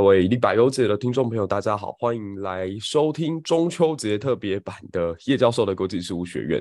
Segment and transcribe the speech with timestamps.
[0.00, 6.58] 各位立百忧解的听众朋友，大家好，欢迎来收听中秋节特别版的叶教授的国际事务学院。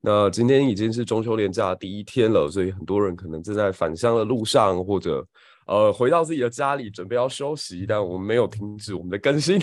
[0.00, 5.24] 那今天已经是中秋连假第一天了，所以很多人可能正在返乡的路上，或者
[5.68, 9.56] 呃回到自己的家里准备要休息，但我们没有停止我们的更新。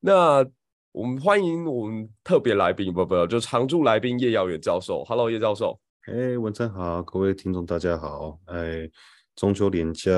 [0.00, 0.44] 那
[0.90, 5.04] 我们欢迎我们特别来宾，不不，就常驻来宾叶耀远教授。
[5.04, 5.78] Hello，叶教授。
[6.08, 8.36] 哎，文成好，各位听众大家好。
[8.46, 8.90] 哎，
[9.38, 10.10] 中秋连假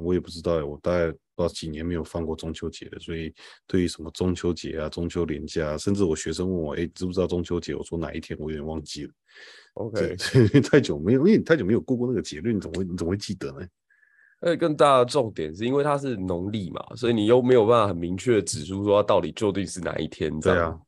[0.00, 1.12] 我也不知道，我大概。
[1.36, 3.30] 不知道几年没有放过中秋节了，所以
[3.66, 7.74] 对于什么中秋节啊、中秋连假，甚至我学生问我，哎，知不知道中秋节？
[7.74, 8.34] 我说哪一天？
[8.40, 9.12] 我有点忘记了。
[9.74, 10.16] OK，
[10.64, 13.66] 太久没有，因为你太久没有过过那个节日，你怎么会你怎么会记得呢？
[14.40, 20.40] 而且更大的重点是因为它是农历嘛，所以你又没有办法很明确的指出说它到底究竟是哪一天。
[20.40, 20.80] 对啊。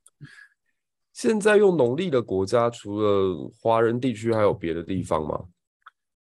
[1.13, 5.45] 现在用农历的国家，除了华人地区，还有别的地方吗？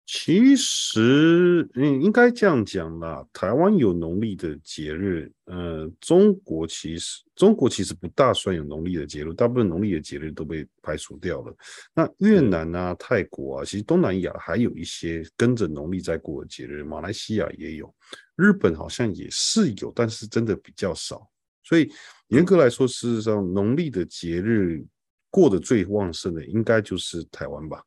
[0.06, 3.26] 其实，嗯，应该这样讲啦。
[3.32, 11.56] 台湾有农历的节日，呃，中国其实中国其实不大算有农历的节日，大部分农历的节日都被排除掉了。
[11.94, 17.92] 那越南啊、泰国啊，其实东南亚还有一些跟着农历在过的节日，马来西亚也有，
[18.36, 21.26] 日本好像也是有，但是真的比较少。
[21.62, 21.90] 所以
[22.28, 24.84] 严格来说，事实上农历的节日
[25.30, 27.82] 过得最旺盛的，应该就是台湾吧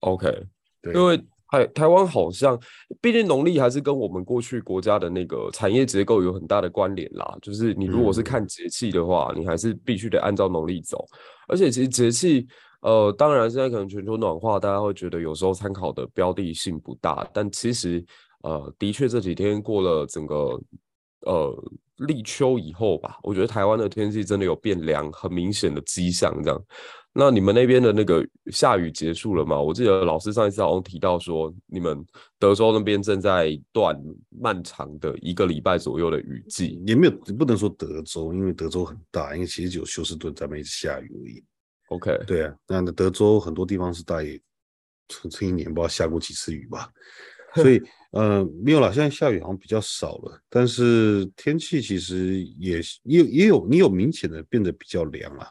[0.00, 0.46] ？OK。
[0.82, 1.16] 对，因为
[1.50, 2.58] 台台湾好像，
[3.00, 7.36] 毕竟农历还是跟我们过去国家的那个产业结构有很大的关联啦。
[7.42, 11.04] 就是你如果是看节气的话，嗯、你还是必须得按照农历走。
[11.48, 12.46] 而且其实节气，
[12.82, 17.28] 呃，当然现在可能全球暖化，大家会觉得有时候参考的标的性不大。
[17.32, 18.04] 但其实，
[18.42, 20.60] 呃，的确这几天过了整个
[21.26, 21.64] 呃
[22.00, 26.62] 立秋以后吧，我觉得台湾的天气真的有变凉，很明显的迹象这样。
[27.12, 29.60] 那你们那边的那个下雨结束了吗？
[29.60, 32.04] 我记得老师上一次好像提到说，你们
[32.38, 36.80] 德州那边正在断漫长的一个礼拜左右的雨季。
[36.86, 41.44] 也没有，不能说德州，因为德州很大，因为其实只有休斯顿在那边下雨而已。
[41.88, 44.40] OK，对啊，那德州很多地方是大概
[45.28, 46.88] 这一年不知道下过几次雨吧，
[47.56, 55.48] 所以呃没有啦，现在下雨好像比较少了，但是天气其实也也也有你有明显的变得比较凉了。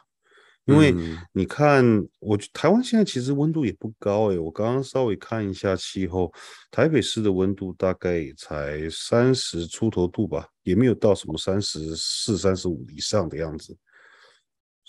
[0.66, 0.94] 因为
[1.32, 1.84] 你看，
[2.20, 6.32] 我台湾现在其实温度也不高哎，我刚刚稍微看一下气候，
[6.70, 13.76] 台北市的温度大概也才三十出头度吧，也没有到什么三十四、三十五以上的样子，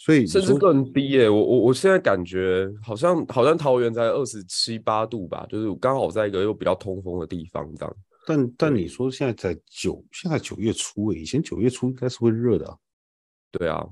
[0.03, 1.29] 所以甚至更低耶。
[1.29, 7.95] 我我我现在感觉好像好像桃园才二十七八度吧，就是刚好在一个又比较通风的地方这样。
[8.25, 12.75] 但但你说现在在九，现在九月初哎，以前九月初应该是会热的啊。
[13.51, 13.85] 对啊，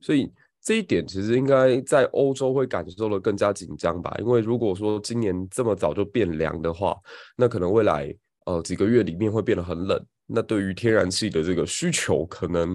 [0.00, 0.32] 所以。
[0.66, 6.96] 这一点其实应该在欧洲会感受的更加紧张吧，因为如果说今年这么早就变凉的话，
[7.36, 8.10] 那可能未来
[8.46, 12.74] 呃几个月里面会变得很冷，那对于天然气的这个需求可能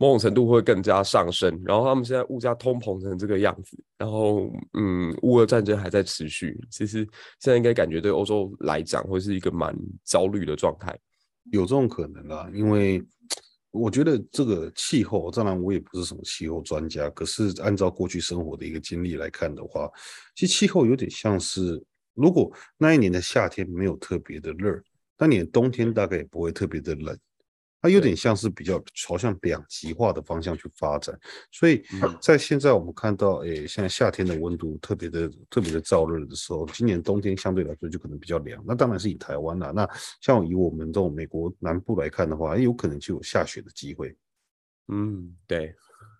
[0.00, 1.62] 某种程度会更加上升。
[1.64, 7.06] 然后他们现在物价通膨成这个样子，然后嗯，乌俄战争还在持续，其实
[7.38, 9.72] 现在应该感觉对欧洲来讲会是一个蛮
[10.04, 10.98] 焦虑的状态。
[11.52, 13.00] 有这种可能啊，因为。
[13.72, 19.88] 我觉得这个气候，当然我也不是什么气候专家，可是按照过去生活的一个经历来看的话，
[20.34, 21.80] 其实气候有点像是，
[22.14, 24.76] 如果那一年的夏天没有特别的热，
[25.16, 27.16] 那你的冬天大概也不会特别的冷。
[27.82, 31.18] 它有点像是比较朝向两极化的方向去发展，
[31.50, 31.82] 所以
[32.20, 38.62] 在现在我们看到，诶，现在夏天的温度特别的特别的燥热的时候，今年冬天相对来说就可能比较凉。
[38.66, 39.88] 那当然是以台湾啦，那
[40.20, 44.14] 像以我们这种美国南部来看的话，有可能就有下雪的机会。
[44.88, 45.74] 嗯，对。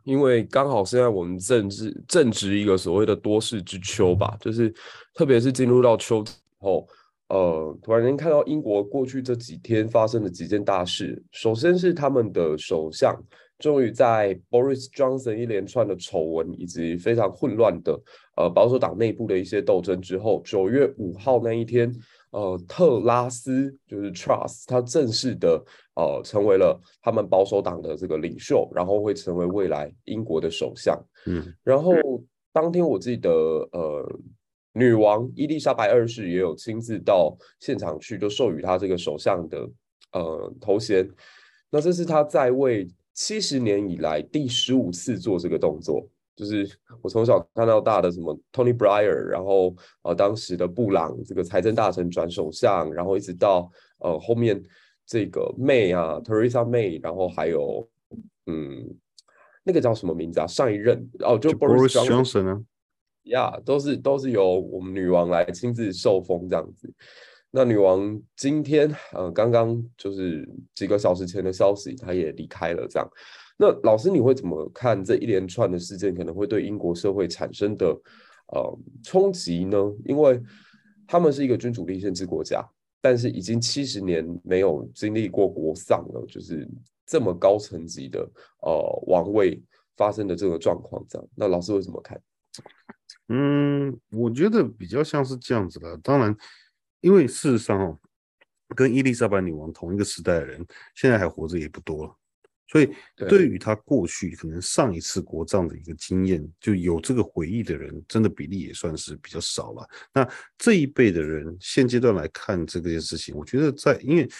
[0.04, 4.74] 因为刚好现在我们正值正值一个所谓的多事之秋吧，就是
[5.14, 6.88] 特别是进入到秋之后，
[7.30, 13.18] 呃，突然间看到英国过去这几天发生的几件大事，首先是他们的首相
[13.58, 17.98] 终于在 Boris Johnson 一连串的丑闻以及非常混乱的
[18.36, 21.90] 呃保守党内部的一些斗争之后，九月五号那一天。
[22.32, 25.60] 呃，特拉斯就是 Truss，他正式的
[25.96, 30.96] 呃成为了他们保守党的这个领袖，然后会成为未来英国的首相。
[31.26, 31.92] 嗯，然后
[32.52, 33.30] 当天我记得
[33.72, 34.08] 呃，
[34.72, 39.68] 女王伊丽莎白二世也有亲自到现场去，就授予他这个首相的
[40.12, 41.08] 呃头衔。
[41.70, 46.08] 那这是他在位七十年以来第十五次做这个动作。
[46.36, 46.66] 就是
[47.02, 54.62] 我从小看到大的什么 Tony Blair，然后呃当时的布朗这个财政大臣转首相，然后一直到呃后面
[55.04, 57.86] 这个 May 啊 Theresa May，然后还有
[58.46, 58.88] 嗯
[59.62, 60.46] 那个叫什么名字啊？
[60.46, 62.62] 上一任哦就 Boris Johnson 啊，
[63.30, 66.92] 呀、都是都是由我们女王来亲自受封这样子。
[67.50, 73.08] 那女王今天呃刚刚就是几个小时前的消息，她也离开了这样。
[73.56, 77.86] 那老师，你会怎么看这一连串的事件可能会对英国社会产生的
[78.52, 79.76] 呃冲击呢？
[80.04, 80.40] 因为
[81.06, 82.64] 他们是一个君主立宪制国家，
[83.00, 86.66] 但是已经七十年没有经历过国丧了，就是
[87.04, 88.20] 这么高层级的
[88.62, 89.62] 呃王位
[89.96, 92.18] 发生的这个状况，这样，那老师会怎么看？
[93.28, 95.96] 嗯，我觉得比较像是这样子的。
[95.98, 96.36] 当然，
[97.00, 97.98] 因为事实上哦，
[98.74, 100.64] 跟伊丽莎白女王同一个时代的人，
[100.94, 102.16] 现在还活着也不多了。
[102.68, 109.88] 所以，对于他过去可能上一次国葬的一个经验，就有这个回忆的人，真的比例也算是比较少了。
[110.14, 110.24] 那
[110.56, 114.30] 这一辈的人，现阶段来看这个件事情，我觉得在因为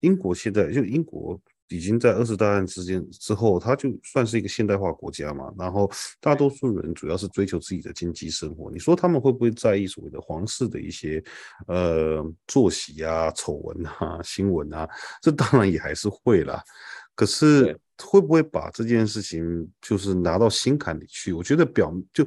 [0.00, 5.50] 英国现在就英国已经在二次大战之间之后，它就算是一个现代化国家嘛。
[5.56, 5.90] 然后
[6.20, 8.70] 大多数人主要是追求自己的经济生活。
[8.70, 11.22] 你说他们会不会在意所谓的皇室的一些
[11.68, 14.88] 呃作息啊、丑闻啊、新闻啊？
[15.22, 16.62] 这当然也还是会啦。
[17.14, 21.32] 可是会不会把这件事情就是拿到心坎里去？
[21.32, 22.26] 我觉得表就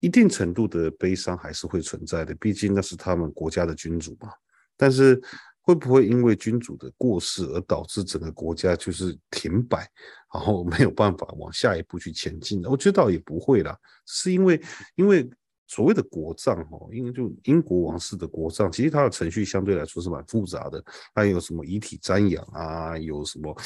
[0.00, 4.30] 一定程度的悲伤还是会存在的，毕竟那是他们国家的君主嘛。
[4.76, 5.22] 但是
[5.62, 9.88] 会不会因为君主的过世而导致整个国家就是停摆，
[10.34, 12.62] 然后没有办法往下一步去前进？
[12.64, 14.60] 我觉得倒也不会啦，是因为
[14.96, 15.28] 因为。
[15.68, 20.84] 所谓的国葬，哈，因为就英国王室的国葬，其实它的程序相对来说是蛮复杂的。
[21.14, 23.56] 它有什么遗体瞻仰啊，有什么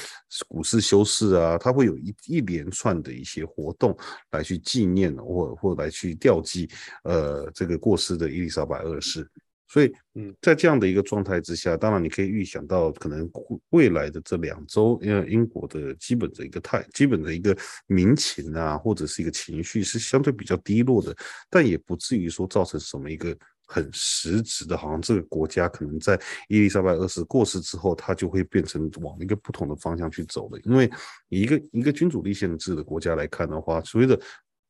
[0.47, 3.97] 古式修饰啊，它会有一一连串的一些活动
[4.31, 6.71] 来去纪念或或来去吊祭，
[7.03, 9.29] 呃，这个过世的伊丽莎白二世。
[9.69, 13.29] 所以，嗯，在这样的一个状态之下，当然你可以预想到，可能
[13.71, 21.15] 未来的这两周，因为英国的基本的一个态，基本的一个民情啊，或者是一个情绪是相对比较低落的，
[21.51, 23.37] 但也不至于说造成什么一个
[23.67, 26.17] 很实质的，好像这个国家可能在
[26.49, 30.61] 伊丽莎白二世过世之后，它就会变成往一个不同的方向去走的。
[30.61, 30.89] 因为
[31.29, 34.19] 一个一个君主立宪制的国家来看的话，所谓的。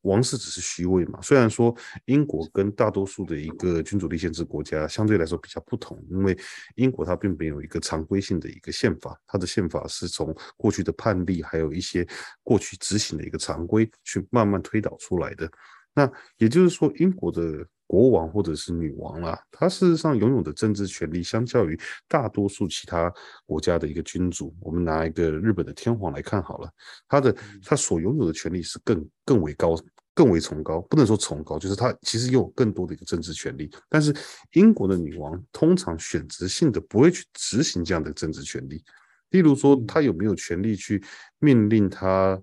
[0.06, 1.74] 王室只是虚位嘛，虽然说
[2.06, 6.38] 英国跟大多数的一个君主立宪制国家相对来说比较不同，因为
[6.76, 12.06] 英国它并没有一个常规性的一个宪法，它的宪法是从过去的判例还有一些
[12.42, 15.50] 过去执行的一个常规去慢慢推导出来的。
[15.92, 23.10] 那也就是说，英国的国王或者是女王啦，他事实上拥有的政治权利，相较于大多数其他
[23.46, 26.70] 国家的一个君主，我们拿一个日本的天皇来看好了，
[27.08, 29.74] 他的他所拥有的权利是更更为高。
[30.16, 33.70] 更为崇高，不能说崇高，就是他其实拥有更多的一个政治权利。
[33.86, 34.16] 但是
[34.52, 38.82] 英国的女王通常选择性的不会去执行这样的政治权利。
[39.30, 41.04] 例如说，他有没有权利去
[41.38, 42.40] 命令他，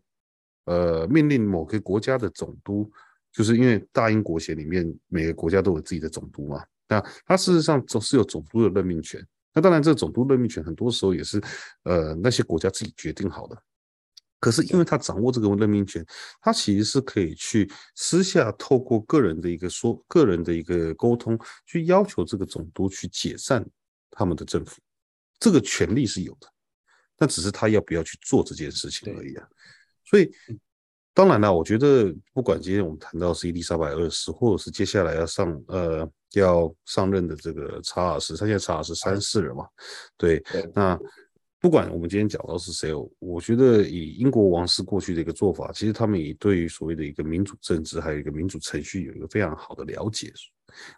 [0.65, 2.92] 呃，命令某个国家的总督？
[3.32, 6.63] 就是因为大英国协里面每个国家都有自己的总督嘛。
[6.88, 9.20] 那他事实上总是有总督的任命权。
[9.51, 11.42] 那当然，这个总督任命权很多时候也是
[11.84, 13.58] 呃那些国家自己决定好的。
[14.44, 16.06] 可是，因为他掌握这个任命权，
[16.42, 23.66] 他其实是可以去私下透过个人的一个说、个人的一个沟通，去要求这个总督去解散
[24.12, 24.82] 他们的政府，
[25.40, 26.48] 这个权利是有的，
[27.16, 29.48] 但只是他要不要去做这件事情而已啊。
[30.04, 30.30] 所以，
[31.14, 39.66] 当然了，我觉得不管今天我们谈到是伊丽莎白二世，或者是接下来要上呃要上任的这个查尔斯，他现在查尔斯三世了嘛，
[40.18, 40.44] 对，
[40.76, 41.00] 那。
[41.63, 50.29] 不管我们今天讲到是谁，我觉得以英国王室过去的一个做法，其实他们也对于所谓的一个民主政治，还有一个民主程序，有一个非常好的了解。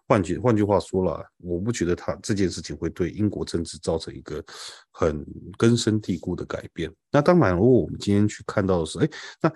[0.08, 4.44] 换句换句话说了，我不觉得他这件事情会对英国政治造成一个
[4.90, 5.24] 很
[5.56, 6.92] 根深蒂固的改变。
[7.12, 9.10] 那当然，如果我们今天去看到的是，哎，
[9.42, 9.54] 那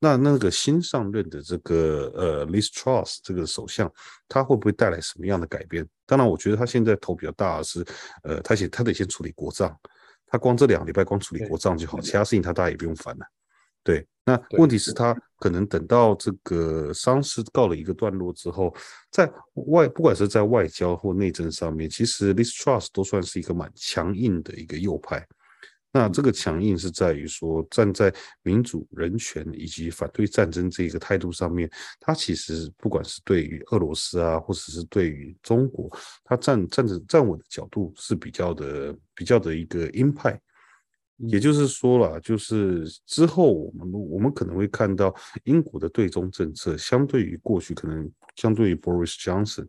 [0.00, 3.88] 那那个新上任的这个呃，Liz Truss 这个首相，
[4.26, 5.86] 他会不会带来什么样的改变？
[6.04, 7.86] 当然，我觉得他现在头比较大是，
[8.24, 9.72] 呃，他先他得先处理国账，
[10.30, 13.26] 他光这两个礼拜光处理国账就好，其他事情他大概也不用烦了。
[13.82, 18.74] 对，那问题是，他可能等到这个丧事告了一个段落之后，
[19.10, 25.26] 在外不管是在外交或内政上面，其实 l i s Truss 都算是一个蛮强硬的一个右派。
[25.90, 31.68] 那这个强硬是在于说，站在民主、人权以及反对战争这个态度上面，
[31.98, 35.90] 他其实不管是对于俄罗斯啊，或者是对于中国，
[36.24, 40.38] 他站站着站稳的角度是比较的比较的一个鹰派。
[41.16, 45.12] 也就是说了，就是之后我们我们可能会看到
[45.44, 49.66] 英国的对中政策，相对于过去可能相对于 Boris Johnson，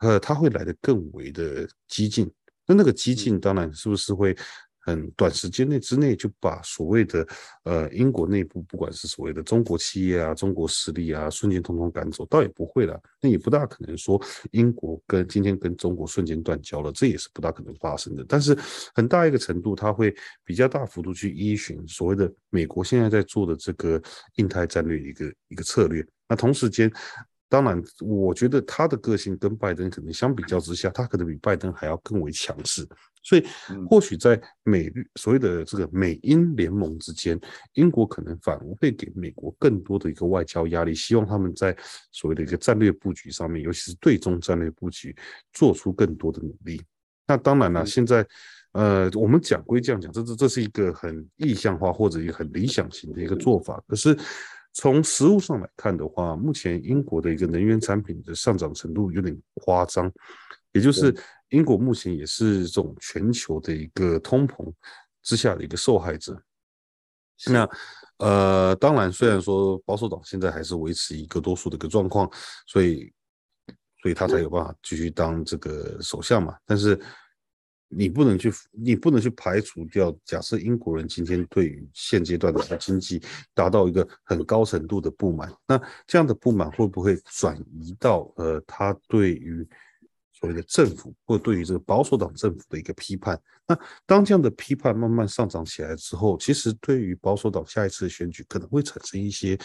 [0.00, 2.28] 呃，他会来得更为的激进。
[2.66, 4.36] 那那个激进当然是不是会？
[4.84, 7.26] 很短时间内之内就把所谓的
[7.62, 13.00] 呃英国内部不管是所谓的中国企业啊、中国势力啊，瞬间通通赶走，倒也不会了。
[13.20, 18.22] 那也不大可能说英国跟今天跟中国瞬间断交了，这也是不大可能发生的。
[18.28, 18.54] 但是
[18.94, 20.14] 很大一个程度，它会
[20.44, 24.00] 比较大幅度去依循所谓的美国现在在做的这个
[24.36, 26.06] 印太战略一个一个策略。
[26.28, 26.92] 那同时间，
[27.48, 32.86] 当然我觉得他的个性跟拜登可能相比较之下，他可能比拜登还要更为强势。
[33.24, 33.44] 所以，
[33.88, 37.40] 或许在美日所谓的这个美英联盟之间，
[37.72, 41.74] 英国可能反而会给美国更多的一个外交压力，希望他们在
[42.12, 45.16] 所谓的一个战略布局上面，尤其是对中战略布局，
[45.54, 46.82] 做出更多的努力。
[47.26, 48.26] 那当然了，现在，
[48.72, 53.82] 呃，我们讲归这样讲，这这这是一个很意向化或者一个很理想型的一个做法。
[53.88, 54.14] 可是
[54.74, 60.12] 从实物上来看的话，目前英国的一个能源产品的上涨程度有点夸张，
[60.72, 61.16] 也就是。
[61.54, 64.72] 英国目前也是这种全球的一个通膨
[65.22, 66.36] 之下的一个受害者。
[67.46, 67.68] 那
[68.18, 72.28] 呃，当然，虽然说保守党现在还是维持一个多数的一个状况，
[72.66, 73.12] 所以
[74.02, 76.56] 所以他才有办法继续当这个首相嘛。
[76.64, 77.00] 但是
[77.88, 89.68] 你不能去，你不能去排除掉，假设英国人今天对于现阶段的经济达到一个很高程度的不满，那这样的不满会不会转移到呃，他对于
[90.44, 99.58] 所谓的政府，或对于这个保守党政府的一个批判，那当这样的批判慢慢上涨起来之后，其实对于保守党下一次的选举可能会产生一些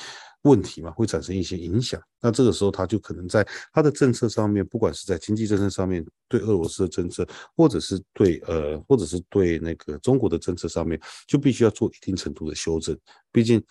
[0.44, 2.02] 问题嘛，会产生一些影响。
[2.22, 12.98] 那这个时候他就可能在他的政策上面，不管是在经济政策上面对俄罗斯的政策，或者是对呃，或者是对那个中国的政策上面，就必须要做一定程度的修正。
[13.34, 13.62] 毕竟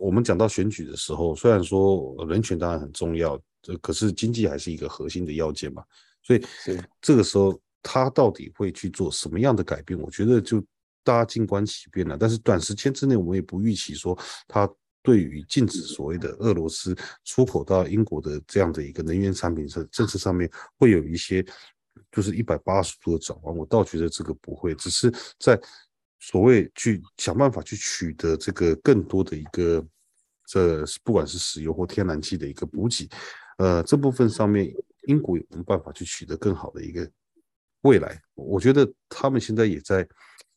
[0.00, 5.84] 我们讲到选举的时候，虽然说人权当然很重要，这可是经济还是一个核心的要件嘛。
[6.26, 6.42] 所以，
[7.02, 10.00] 这个时候他到底会去做什么样的改变？
[10.00, 10.58] 我觉得就
[11.02, 12.16] 大家静观其变了。
[12.18, 14.66] 但是短时间之内，我们也不预期说他
[15.02, 21.44] 对于禁止所谓的俄罗斯出口到英国的这样的一个能源产品政政策上面会有一些
[22.10, 23.54] 就是一百八十度的转弯。
[23.54, 25.60] 我倒觉得这个不会，只是在
[26.20, 29.86] 所谓去想办法去取得这个更多的一个
[30.46, 33.06] 这不管是石油或天然气的一个补给，
[33.58, 34.74] 呃，这部分上面。
[35.06, 37.10] 英国有没有办法去取得更好的一个
[37.82, 38.20] 未来？
[38.34, 40.06] 我觉得他们现在也在，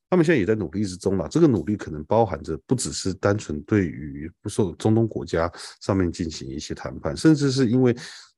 [0.09, 1.27] 他们现在也在努力之中了。
[1.27, 5.51] 这个努力可能包含着不只是单纯对于不受中东国家
[5.81, 7.95] 上面进行一些谈判，甚至是因为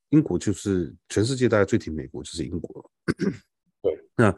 [0.09, 2.91] 英国就是全世界大家最挺美国就是英国。
[3.81, 4.35] 对，那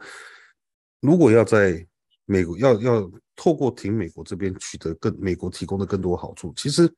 [1.00, 1.86] 如果要在
[2.26, 6.92] 美国要要透过挺美国这边取得更美国提供的更多好处，其实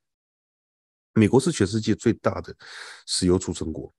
[1.15, 2.55] 美国是全世界最大的
[3.07, 3.95] 石油储存国。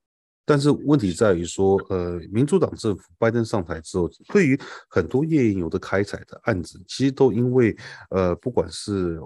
[0.48, 7.76] 但是问题在于说，呃，民主党政府拜登上台之后，对于很多页岩油的开采的案子，其实都因为
[8.12, 9.20] 呃，不管是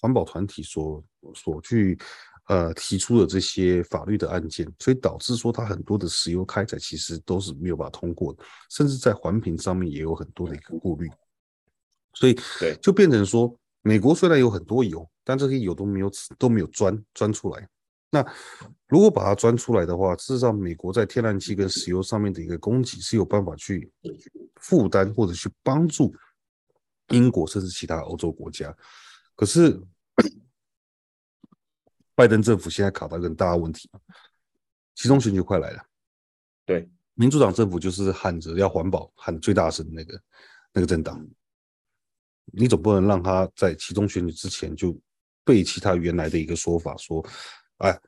[0.00, 1.04] 环保团体所
[1.34, 1.98] 所去
[2.48, 11.10] 呃提出的这些法律的案件，所以导致说它很多的石油开采其实都是没有办法通过的，甚至在环评上面也有很多的一个顾虑，
[12.14, 17.68] 所以对，就变成说，美国虽然有很多油，但这些油都没有都没有钻钻出来。
[18.14, 18.24] 那
[18.86, 23.90] 如果把它钻出来的话，事实上，美国在天然气跟石油上面的一个供给是有办法去
[24.60, 26.14] 负担或者去帮助
[27.08, 28.72] 英国甚至其他欧洲国家。
[29.34, 29.76] 可是，
[32.14, 33.90] 拜登政府现在卡到一个很大的问题，
[34.94, 35.84] 期中选举快来了。
[36.64, 40.22] 对，民主党政府就是喊着要环保，喊最大声的那个
[40.72, 41.20] 那个政党，
[42.52, 44.96] 你总不能让他在期中选举之前就
[45.42, 47.26] 背弃他原来的一个说法说。
[47.78, 47.98] 哎，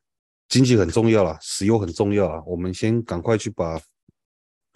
[0.48, 3.80] 经济很重要啦，石油很重要啊，我们先赶快去把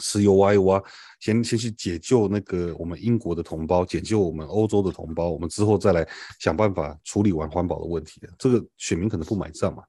[0.00, 0.82] 石油挖一挖，
[1.20, 6.06] 先先去解救那个我们英国的同胞，解救我们欧洲的同胞，我们之后再来
[6.38, 8.20] 想办法处理完环保的问题。
[8.38, 9.82] 这个选民可能不买账嘛，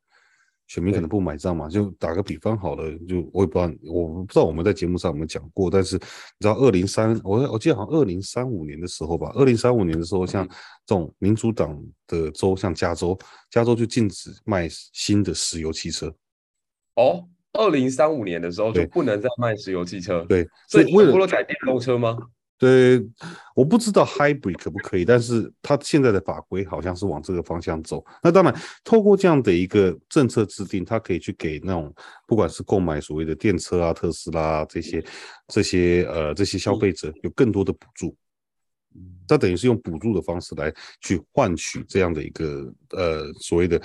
[0.71, 1.67] 选民可能不买账嘛。
[1.67, 6.01] 就打个比方好了，就我也不知道，我不知道我们在节目上有没有讲过，但是你
[6.39, 13.17] 知道，二零三，我我记得好像二零三五年的时候吧，二零三五年的时候，像这种民主党的州，像加州，
[13.49, 16.07] 加州就禁止卖新的石油汽车。
[16.95, 17.27] 哦。
[17.53, 22.17] 二零三五年的时候就不能再卖石油汽车，对，所以为了改电动车吗？
[22.61, 23.03] 对，
[23.55, 28.05] 我不知道 hybrid 可不可以，但是它现在的法规好像是往这个方向走。
[28.21, 31.91] 那当然，透过这样的一个政策制定，它可以去给那种
[32.27, 35.03] 不管是购买所谓的电车啊、特斯拉啊这些
[35.47, 38.15] 这些呃这些消费者有更多的补助。
[39.27, 43.81] 它等于是用补助的方式来去换取这样的一个呃所谓的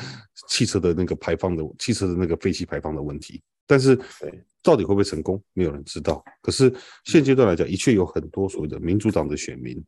[0.48, 3.40] 汽车的那个排放的汽车的那个废气排放的问题。
[3.66, 3.98] 但是，
[4.62, 6.24] 到底会不会成功，没有人知道。
[6.40, 6.72] 可是
[7.04, 9.82] 现阶段来讲，的确有很多所谓的民主党的选民，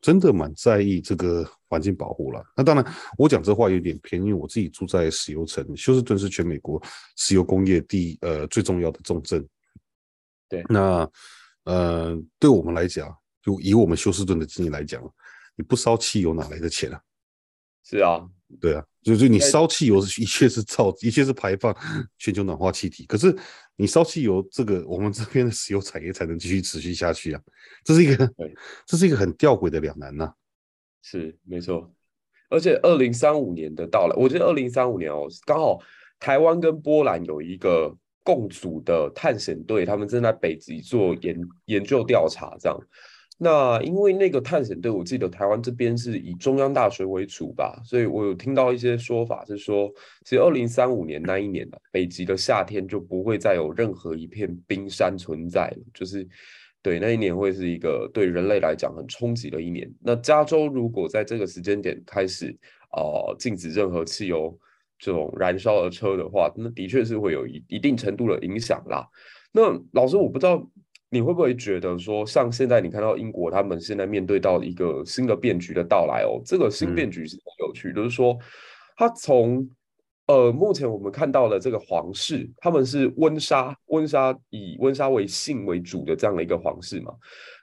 [0.00, 2.44] 真的蛮在意这个环境保护了。
[2.56, 6.82] 那当然，我讲这话有点偏，因为我自己住在石油城，休斯顿是全美国
[7.16, 9.46] 石油工业第呃最重要的重镇。
[10.48, 11.08] 对，那
[11.64, 15.02] 呃，对我们来讲，就以我们休斯顿的经济来讲，
[15.56, 17.00] 你不烧汽油哪来的钱啊？
[17.84, 18.28] 是啊。
[18.60, 21.74] 对啊，就是你烧汽油是一切是造，一切是排放
[22.18, 23.04] 全球暖化气体。
[23.06, 23.34] 可是
[23.76, 27.40] 你烧汽油，这个我们这边的石油产业才能继续持续下去啊。
[27.84, 28.32] 这是一个，
[28.86, 30.32] 这是一个很吊诡的两难呐。
[31.02, 31.92] 是没错，
[32.48, 35.80] 而且二零三五年的到来，我觉得二零三五年哦，刚好
[36.20, 37.92] 台湾跟波兰有一个
[38.22, 42.78] 共组的探险队，他们正在北极做研研究调查，这样。
[43.44, 49.92] 那因为那个探险队，我记得台湾这边是以中央大学为主吧，所以我有听到一些说法是说，
[50.24, 56.24] 其实二零三五年那一年北极的夏天就不会再有任何一片冰山存在了，就是
[56.82, 59.92] 对那一年会是一个对人类来讲很冲击的一年。
[60.00, 62.56] 那加州如果在这个时间点开始
[62.92, 64.56] 呃禁止任何汽油
[65.00, 69.04] 这种燃烧的车的话，那的确是会有一一定程度的影响啦。
[69.50, 69.62] 那
[69.94, 70.64] 老师，我不知道。
[71.12, 78.38] 你会不会觉得说，像现在你看到英国他们现在面对到一个新的变局的到来哦，这个新变局是很有趣，嗯、就是说，
[78.96, 79.68] 他从
[80.26, 87.12] 呃目前我们看到的这个皇室，他们是温莎温莎以温莎为姓为主的这样的一个皇室嘛，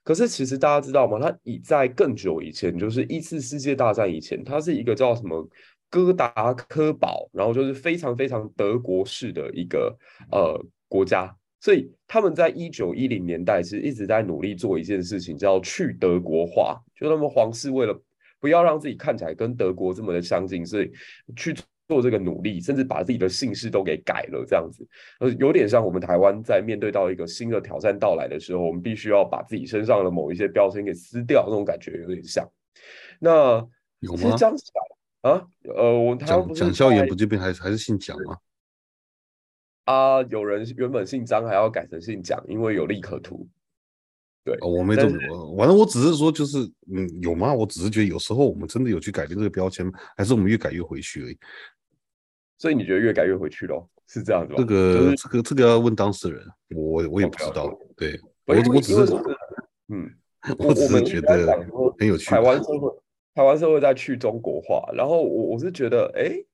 [0.03, 1.17] 可是其实大家知道吗？
[1.19, 5.43] 他已在更久以前，就是一次世界大战以前，它是一个叫什么
[5.89, 9.97] 哥达科堡，然后就是非常非常德国式的一个
[10.31, 11.35] 呃国家。
[11.60, 16.80] 所以他们在一九一零年代是一直在努力做一件事情，叫去德国化。
[16.95, 18.02] 就他们皇室为了
[18.39, 20.91] 不要让自己看起来跟德国这么的相近，所以
[21.36, 21.54] 去
[21.88, 24.88] 做这个努力，甚至把自己的姓氏都给改了，这样子。
[25.19, 32.48] 呃，有点像我们台湾在面对到一个新的挑战到来的时候，我们必须要把自己身上的某一些标签给撕掉，那种感觉有点像。
[33.19, 33.67] 那
[34.00, 34.36] 有吗？
[34.38, 34.63] 这样子
[35.22, 35.45] 啊？
[35.76, 38.38] 呃，我台湾不是蒋孝严不这边还是还是姓蒋吗？
[39.89, 43.47] 啊，有人原本姓张，还要改成姓蒋，因为有利可图。
[44.43, 46.60] 对，哦、我没这么说，反正我只是说，就是
[46.93, 47.52] 嗯，有吗？
[47.52, 51.38] 我只是觉得有时候我们真的有去改变这个标签，还是我们越改越回去而已。
[52.60, 53.89] 所以你觉得越改越回去咯？
[54.06, 54.58] 是这样子吗？
[54.60, 57.65] 这个、就是、这个这个要问当事人，我我也不知道。
[57.95, 57.95] Okay.
[57.95, 59.12] 对，我我只是
[59.88, 60.08] 嗯，
[60.60, 61.47] 我只是觉得
[61.97, 62.30] 很有趣。
[62.30, 62.91] 台湾社会，
[63.34, 66.45] 台湾社会在去中国化，然后我我是觉得，哎。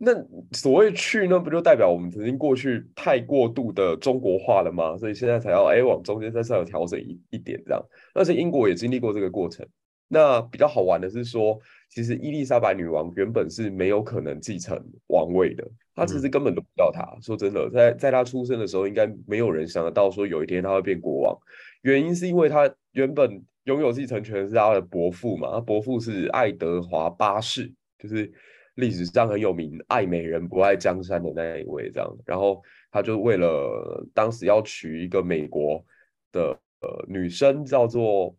[0.00, 0.12] 那
[0.52, 4.96] 所谓去，那不就代表我们曾经过去太过度的中国化了吗？
[4.96, 7.84] 所以现在才要哎往中间再稍微调整一一点这样。
[8.14, 9.66] 而且英国也经历过这个过程。
[10.06, 11.58] 那比较好玩的是说，
[11.90, 17.02] 其实伊丽莎白女王原本是没有可能继承王位的，她其实根本都不要她。
[17.16, 21.36] 嗯、说真的，在在她出生的时候，应该没有人想得到说有一天她会变国王。
[21.82, 28.32] 原因是因为她原本拥有继承权是她的伯父嘛，她伯父是爱德华八世，就是。
[28.78, 32.62] 历史上很有名，爱美人不爱江山的那一位，这样，然后
[32.92, 35.84] 他就为了当时要娶一个美国
[36.30, 38.32] 的呃女生，叫做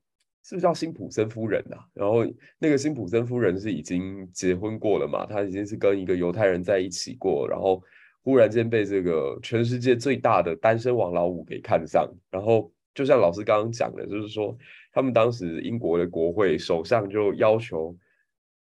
[0.46, 1.84] 是不是叫辛普森夫人啊？
[1.94, 2.26] 然后
[2.58, 7.84] 那个辛普森夫人是已经结婚过了嘛，她已经是跟一个犹太人在一起过，然后
[8.24, 14.58] 忽然间被这个全世界最大的单身王老五给看上，然后就像老师刚刚讲的，就是说
[14.94, 17.94] 他们当时英国的国会首相就要求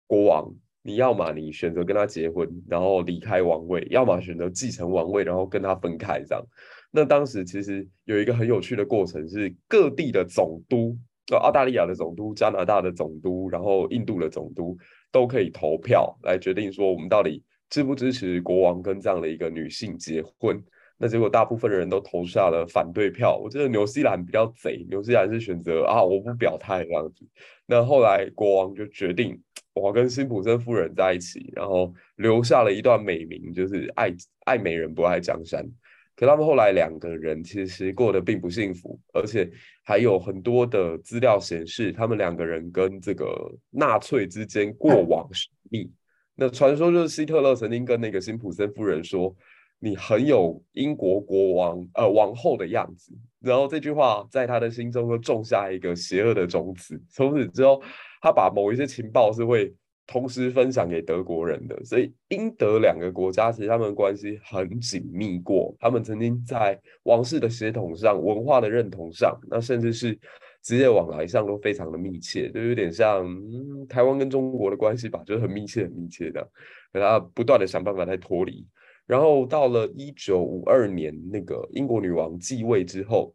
[0.06, 0.54] 国王。
[0.82, 6.22] 你要么你选择跟他结婚，然后离开王位；要么选择继承王位，然后跟他分开。
[6.26, 6.44] 这样，
[6.90, 10.96] 那当时其实有一个很有趣的过程，是各地的总督，
[11.30, 14.76] 呃，澳大利亚的总督、加拿大的总督，然后印度的总督，
[15.12, 20.60] 都可以投票来决定说，我们到底支不支持国王跟这样的一个女性结婚。
[20.98, 23.36] 那结果大部分的人都投下了反对票。
[23.36, 27.26] 我记得纽西兰比较贼，纽西兰是选择啊我不表态这样子。
[27.66, 29.40] 那后来国王就决定
[29.74, 35.66] 我跟辛普森夫人在一起，然后留下了一段美名，就是爱爱美人不爱江山。
[36.14, 39.50] 可他们后来两个人其实过得并不幸福，而且
[39.82, 45.90] 还有很多的资料显示，他们两个人跟这个纳粹之间过往神秘。
[46.34, 49.34] 那传说就是希特勒曾经跟那个辛普森夫人说
[49.80, 57.00] ：“你很有英国国王呃王后的样子。”然后这句话在他的心中就种下一个邪恶的种子。
[57.08, 57.82] 从此之后，
[58.22, 59.74] 他把某一些情报是会。
[60.04, 65.74] 同时分享给德国人的，所以英德两个国家其实他们关系很紧密过。
[65.78, 70.18] 他们曾经在王室的血统上、文化的认同上，那甚至是
[70.60, 76.46] 职业往来上都非常的密切，就有点像、嗯、台湾跟中国的关系吧，就是很密切、很密切的。
[76.92, 78.66] 可他不断的想办法在脱离。
[79.06, 83.32] 然后到了一九五二年，那个英国女王继位之后，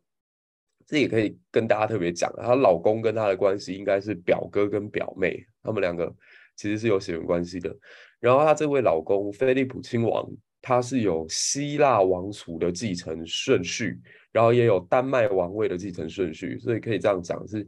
[0.88, 6.12] 这也可以跟大家特别讲，她老公跟她的关系应该是表哥跟表妹，他们两个。
[6.56, 7.72] 其实是有血缘关系的。
[8.20, 10.28] 然后她这位老公菲利普亲王，
[10.60, 17.66] 他是有希腊王储的继承顺序，然后也有丹麦王位的继承顺序，所以可以这样讲是，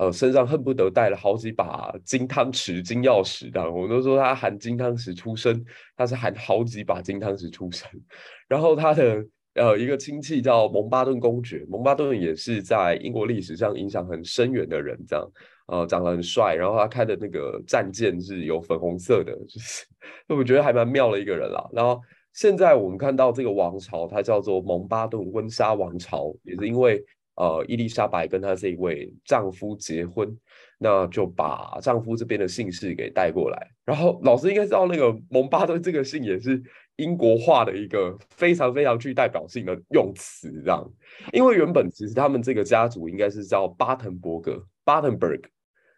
[0.00, 3.70] 呃，身上恨不得带了好几把金汤匙、金钥匙的。
[3.70, 5.64] 我们都说他含金汤匙出生，
[5.96, 7.88] 他是含好几把金汤匙出生。
[8.48, 15.26] 然后他的呃一个亲戚叫蒙巴顿公爵，蒙巴顿也是在英国历史上影响很深远的人，这样。
[15.66, 19.86] 呃，长得很帅，然后他开的那个战舰是有粉红色的，就是
[20.28, 21.66] 我觉得还蛮妙的一个人啦。
[21.72, 21.98] 然后
[22.34, 27.02] 现在我们看到这个王朝，它叫做蒙巴顿温莎王朝，也是因为
[27.36, 30.36] 呃伊丽莎白跟她这一位丈夫结婚，
[30.78, 33.66] 那就把丈夫这边的姓氏给带过来。
[33.86, 36.62] 然后老师应该知道那个蒙巴顿这个姓也是
[36.96, 40.92] 英国化的一个非常非常具代表性的用词，这样。
[41.32, 45.42] 因为原本其实他们这个家族应该是叫巴滕伯格 （Battenberg）。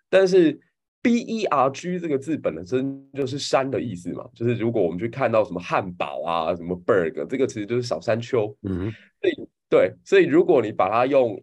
[0.09, 0.59] 但是
[1.03, 8.57] B E R G 这个字本身就是山的意思嘛，就是如果我们去看到什么汉堡啊，什么 Berg，这个其实就是小山丘。
[8.63, 11.43] 嗯，所以对，所以如果你把它用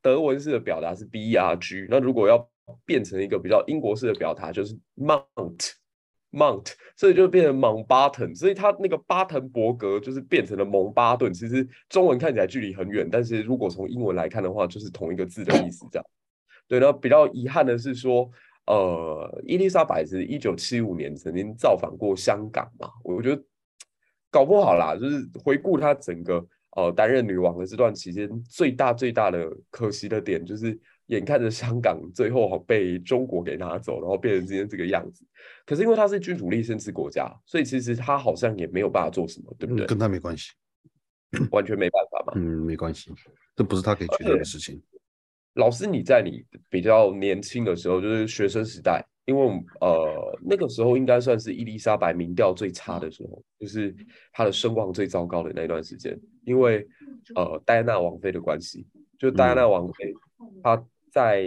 [0.00, 2.48] 德文式的表达是 B E R G，那如果要
[2.84, 5.72] 变成一个比较英国式的表达就是 Mount
[6.32, 11.32] Mount，所以就变成 Mountbatten，所以它那个巴滕伯格就是变成了蒙巴顿。
[11.32, 16.06] 其实中文看起来距离很远，但是如果从英文来看的话，就是同一个字的意思，这样。
[16.66, 18.30] 对，然后比较遗憾的是说，
[18.66, 23.42] 呃，伊丽莎白是一九七五年曾经造访过香港嘛，我觉得
[24.30, 26.42] 搞不好啦，就是回顾她整个
[26.76, 35.24] 呃担任女王的这段期间，最大最大的可惜的点就是，眼看着香港最后被中国给拿走，然后变成今天这个样子。
[35.66, 39.86] 可是因为它是君主立宪制国家，所以其实它好像也没有办法做什么，对不对？
[39.86, 40.50] 跟他没关系，
[41.50, 42.32] 完全没办法嘛。
[42.36, 43.10] 嗯，没关系，
[43.56, 44.80] 这不是他可以决定的事情。
[45.54, 49.46] 老师，你在你比较年轻的时候，就是学生时代，因为
[49.80, 53.94] 呃那个时候应该算是伊丽莎白民调最差的时候，就是
[54.32, 56.86] 她的声望最糟糕的那段时间，因为
[57.34, 58.86] 呃戴安娜王妃的关系，
[59.18, 60.14] 就戴安娜王妃
[60.62, 61.44] 她在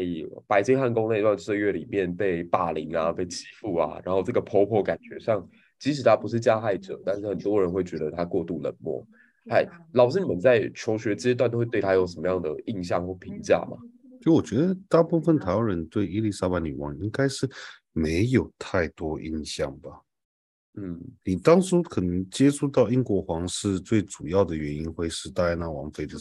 [0.48, 5.48] 白金汉宫那段岁月里面被霸凌啊，被欺负啊，然后这个婆婆感觉上，
[5.80, 9.06] 即使她不是加害者，但是很多人会觉得她过度冷漠。
[9.50, 13.78] 嗨，老师，你们在求学阶段都会对她有什么样的印象或评价吗？
[14.22, 17.48] 就我觉得，大部分台湾人对伊丽莎白女王应该是
[17.94, 20.02] 没有太多印象吧。
[20.78, 26.18] 嗯，你当初可能接触到英国皇室最主要的原因会是戴安娜王妃的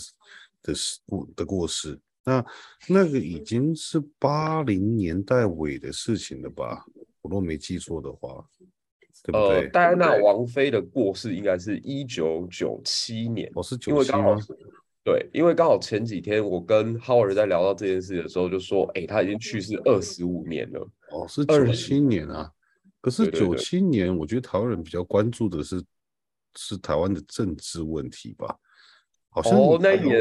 [0.62, 0.74] 的
[1.06, 2.44] 过的过世，那
[2.88, 6.84] 那个已经是八零年代尾的事情了吧？
[7.20, 8.44] 我若没记错的话，
[9.22, 9.62] 对不对？
[9.62, 14.36] 呃，戴安娜王妃的过世应该是一九九七年，我是九七吗？
[15.02, 20.80] 对，因为刚好前几天我跟 Howard 在聊到这件事的时候，就说，哎，他已经去世二十五年了。
[21.10, 22.50] 哦，是九七年啊。
[23.02, 25.84] 可是九七年，我觉得台湾人比较关注的是，
[26.56, 28.56] 是台湾的政治问题吧？
[29.34, 29.76] 好像、我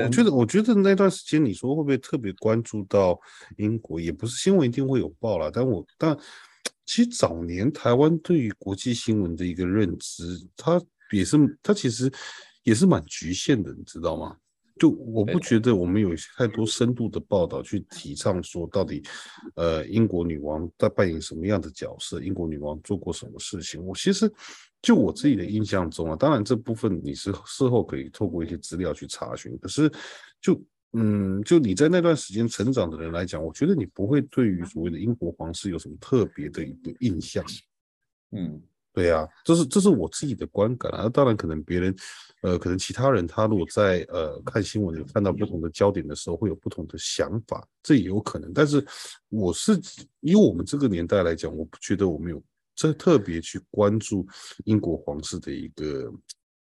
[0.10, 3.20] 觉得，我觉得那段时间，你说会不会特别关注到
[3.58, 4.02] 英国？
[4.02, 6.18] 也不是新闻一定会有报了，但我但
[6.84, 10.24] 其实早年台湾对于国际新闻的一个认知，
[10.58, 12.12] 它也是，它其实
[12.64, 14.36] 也是蛮局限的，你知道吗？
[14.80, 19.04] 就我不觉得我们有太多深度的报道去提倡说到底，
[19.56, 22.22] 呃，英国女王在扮演什么样的角色？
[22.22, 23.84] 英国女王做过什么事情？
[23.86, 24.32] 我其实
[24.82, 29.58] 就我自己的印象中啊，当然这部分你是事后可以透过一些资料去查询。
[29.60, 29.92] 可是
[30.42, 30.60] 就
[30.94, 37.44] 嗯，就你在那段时间成长的人来讲，我觉得你不会对于所谓的英国皇室有什么特别的一个印象。
[38.32, 38.62] 嗯，
[38.94, 41.10] 对呀、啊，这是这是我自己的观感啊。
[41.10, 41.96] 当然，可能别人，
[42.44, 48.54] 呃，可能其他人他如果在呃看新闻看到不同的焦点的时候，会有不同的想法，这也有可能。
[48.54, 48.86] 但是
[49.30, 49.80] 我是
[50.20, 52.42] 以我们这个年代来讲，我不觉得我们有
[52.76, 54.26] 这特别去关注
[54.66, 56.14] 英国皇室的一个。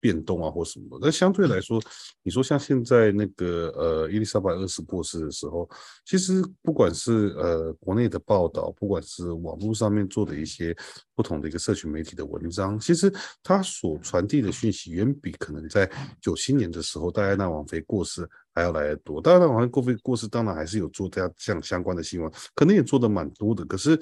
[0.05, 1.81] 变动啊，或什么的，但相对来说，
[2.21, 5.67] 你说像现在那个呃，伊丽莎白二世过世的时候，
[6.05, 10.77] 其实不管是呃国内的报道，不管是网络上面做的一些
[11.15, 15.89] 不同的一个社群媒体的文章，其实它所传递的讯息远比可能在
[16.21, 19.19] 九七年的时候戴安娜王妃过世还要来得多。
[19.19, 23.65] 戴安娜王妃过世，当然还是有做这样这样相关的新闻，可能也做得蛮多的。
[23.65, 23.99] 可是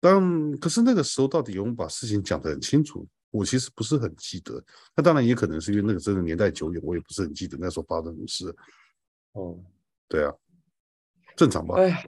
[0.00, 3.06] 当可是那个时候，到底有没有把事情讲得很清楚？
[3.30, 4.62] 我其实不是很记得，
[4.96, 8.54] 那当然也可能是因为那个真的年代久远，我也不是很记得那时候发生什么事。
[9.32, 9.56] 哦，
[10.08, 10.32] 对啊，
[11.36, 11.76] 正常吧？
[11.76, 12.04] 哎呀，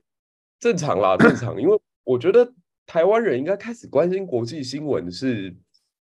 [0.58, 1.60] 正常啦，正常。
[1.60, 2.52] 因为 我觉得
[2.86, 5.54] 台湾人应该开始关心国际新闻是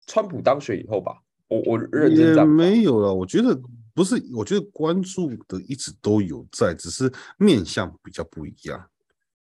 [0.07, 1.17] 川普当选以后吧？
[1.47, 3.15] 我我认真讲，也没有了。
[3.15, 3.57] 我觉得
[3.95, 8.91] 不是，我觉得关注的一直都有在，只是面向比较不一样。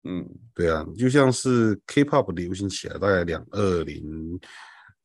[0.05, 4.39] 嗯，对啊，就像是 K-pop 流行起来，大概两二零。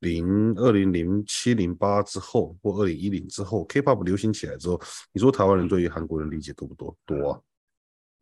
[0.04, 4.80] 零二零零七零八之后，或二零一零之后，K-pop 流行起来之后，
[5.14, 6.96] 你说台湾人对于韩国人理解多不多？
[7.06, 7.40] 多啊。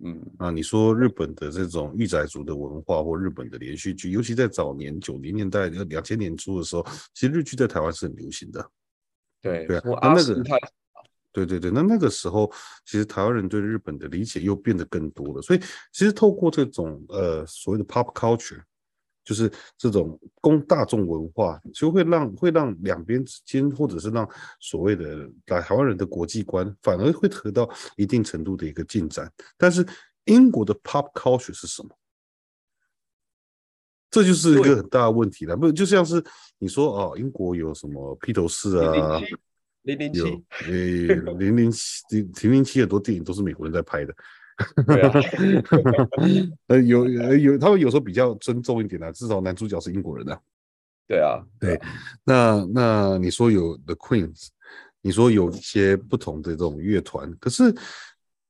[0.03, 8.71] 嗯，啊，你说日本的这种御宅族的文化，或日本的连续剧，尤其在早年九零年代、两千年初的时候，其实日剧在台湾是很流行的。
[9.41, 10.43] 对对啊，那那个，
[11.31, 12.51] 对对对，那那个时候，
[12.85, 15.41] 其实台湾人对日本的理解又变得更多了。
[15.41, 15.59] 所以，
[15.91, 18.61] 其实透过这种呃所谓的 pop culture。
[19.23, 24.27] 就是这种公大众文化，就会让会让两边之间，或者是让
[24.59, 29.31] 所谓的台湾人的国际观，反而会得到一定程度的一个进展。
[29.57, 29.85] 但是
[30.25, 31.89] 英国的 pop culture 是什么？
[34.09, 35.55] 这就是一个很大的问题了。
[35.55, 36.21] 不就像是
[36.57, 39.21] 你说哦，英国有什么披头士啊，
[39.83, 41.07] 零零七，有诶
[41.37, 42.03] 零零七
[42.41, 44.13] 零零七很多电影都是美国人在拍的。
[44.85, 45.13] 对啊，
[46.67, 50.39] 呃，有有，他们有时候比较尊重一点啊，至少男主角是英国人啊。
[51.07, 51.77] 对啊，对，
[52.23, 54.47] 那那你说有 The Queens，
[55.01, 57.63] 你说有一些不同的这种乐团，可是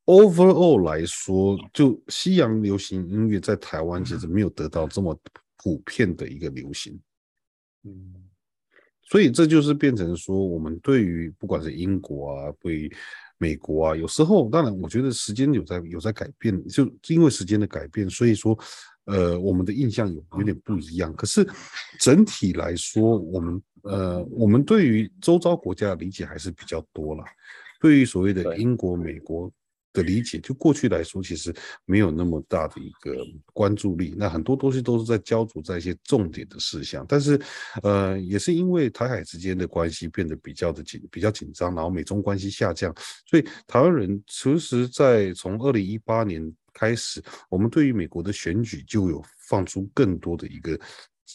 [0.05, 5.19] overall 来说，就西洋流行音乐在台湾其实没有得到这么
[5.57, 6.99] 普遍的一个流行。
[7.83, 8.13] 嗯，
[9.09, 12.95] 所以这就是变成说，我们对于不管是英国啊，对于
[13.41, 18.55] 美国啊，有时候当然，我觉得时间有在有在改变，就因为时间的改变，所以说，
[19.05, 21.11] 呃，我们的印象有有点不一样。
[21.15, 21.45] 可是
[21.99, 27.23] 整体来说，我们呃，我们对于周遭国家的理解还是比较多了。
[27.79, 29.51] 对于所谓的英国、美国。
[29.93, 31.53] 的理解，就过去来说，其实
[31.85, 33.15] 没有那么大的一个
[33.53, 34.13] 关注力。
[34.17, 37.39] 那很多东西都是在焦灼在一些重点的事项，但是，
[37.83, 42.93] 呃，也是因为台海之间的关系变得比较的紧，比较紧张，然后美中关系下降，
[43.25, 46.41] 所以台湾人其实，在从二零一八年
[46.73, 50.79] 开始，我们对于美国的选举就有放出更多的一个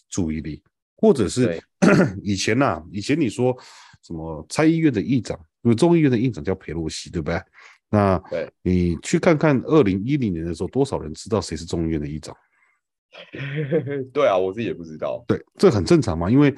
[0.08, 0.62] 注意力，
[0.96, 1.60] 或者是
[2.22, 3.56] 以前呐、啊，以前你说
[4.02, 7.40] 什么参议院的议长，因为众议院的议长叫佩洛西，对不对？
[7.88, 8.20] 那
[8.62, 12.36] 你去看看二零一零年的时候，多少人知道谁是众议院的议长？
[14.12, 15.24] 对啊，我自己也不知道。
[15.26, 16.54] 对，这很正常嘛，因为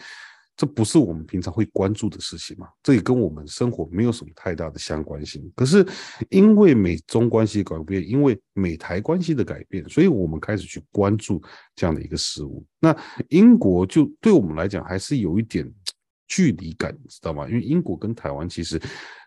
[0.56, 5.52] 这不是我们平常会关注的事情嘛，这也跟我们生活没有什么太大的相关性。
[5.54, 5.86] 可是
[6.30, 11.40] 因为美中关系改变，因为美台关系的改变，所以我们开始去关注
[11.76, 12.64] 这样的一个事物。
[12.80, 12.96] 那
[13.28, 15.70] 英国就对我们来讲还是有一点
[16.26, 17.46] 距离感，你知道吗？
[17.48, 18.80] 因为英国跟台湾其实。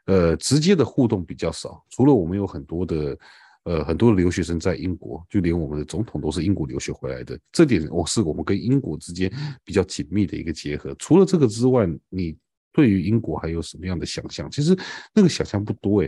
[0.05, 3.17] 呃，直接的互动比较少，除了我们有很多的，
[3.63, 9.31] 呃，很多的留学生在英国，就连我们的总统都是英国留学回来的，这点我是我们跟英国之间
[9.63, 10.95] 比较紧密的一个结合。
[10.95, 12.35] 除了这个之外，你
[12.73, 14.49] 对于英国还有什么样的想象？
[14.49, 14.75] 其实
[15.13, 16.07] 那个想象不多诶，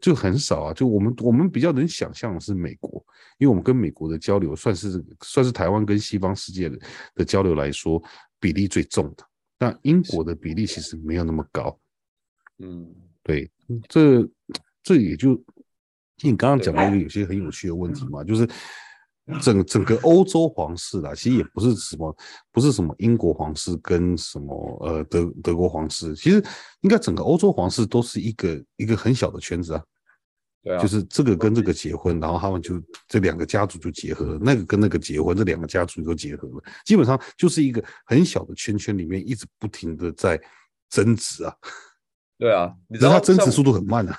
[0.00, 0.74] 就很少啊。
[0.74, 3.04] 就我们我们比较能想象的是美国，
[3.38, 6.78] 因为我们跟美国的交流算是算是台湾跟西方世界的
[7.14, 8.02] 的交流来说
[8.40, 9.24] 比例最重的，
[9.56, 11.78] 但英国的比例其实没有那么高，
[12.58, 12.92] 嗯。
[13.22, 13.50] 对，
[13.88, 14.28] 这
[14.82, 15.40] 这也就
[16.22, 18.48] 你刚刚讲到一个有些很有趣的问题嘛，就是
[19.40, 22.16] 整整个欧洲皇室啦，其实也不是什么
[22.50, 24.54] 不是什么英国皇室跟什么
[24.84, 26.42] 呃德德国皇室，其实
[26.80, 29.82] 应该整个欧洲皇室都是一个一个很小的圈子啊。
[30.64, 40.40] 对啊，就是这个跟这个结婚，然后他们就这两个家族就结合了，那个跟那个结婚，这两个家族就结合了，基本上就是一个很小的圈圈里面一直不停的在
[40.88, 41.52] 争执啊。
[42.42, 44.16] 对啊，你知道它增值速度很慢啊。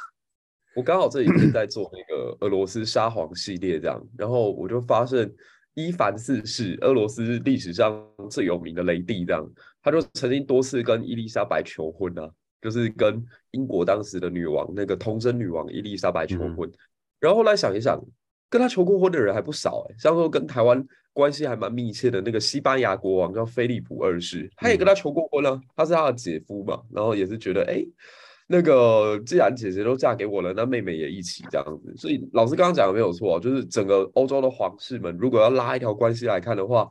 [0.77, 5.29] 我刚好这几天在做那个俄罗斯沙皇系列，这样，然后我就发现
[5.73, 9.45] 伊凡四世，俄罗斯历史上最有名的雷帝，这样，
[9.81, 12.29] 他就曾经多次跟伊丽莎白求婚啊，
[12.61, 16.69] 就是跟英国当时的女王那个童贞女王伊丽莎白求婚。
[16.69, 16.73] 嗯、
[17.19, 18.01] 然后后来想一想，
[18.53, 27.73] 跟他求过婚的人还不少哎、欸，像说跟台湾关系还蛮密切的那个西班牙国王叫菲利普二世，他也跟他求过婚了、啊，他是他的姐夫嘛，然后也是觉得哎。
[27.73, 27.87] 欸
[28.45, 31.93] 那个既然姐姐都嫁给我了，那妹妹也一起这样子。
[31.95, 36.87] 所以老师刚刚讲的没有错，就是整个欧洲的皇室们，如果要拉一条关系来看的话，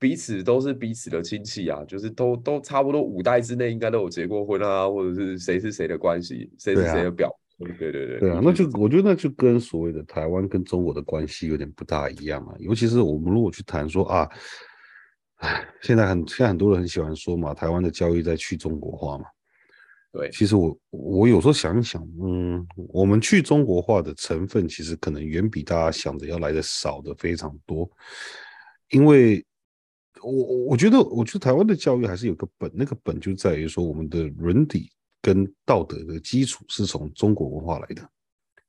[0.00, 7.32] 彼此都是彼此的亲戚啊，就是都都差不多五代之内应该都有结过婚啊，或者是谁是谁的关系，谁是谁的表。
[7.58, 8.30] 对，啊、对对对。
[8.30, 12.54] 啊，那就我觉得那就跟所谓的台湾跟中国的关系有点不大一样啊。
[12.58, 14.28] 尤其是我们如果去谈说啊，
[15.36, 19.24] 哎，现在很现在很多人很喜欢说嘛，台湾的教育在去中国化嘛。
[20.12, 27.90] 对，其实我我有时候想一想，嗯，我们去中国化的成分其实可能远比大家想的要来的少的非常多，
[28.90, 29.44] 因为
[30.22, 30.32] 我
[30.68, 34.90] 我觉得，我觉得台湾的教育还是有个本，那个本就在于说我们的伦理
[35.26, 38.08] 跟道德的基础是从中国文化来的，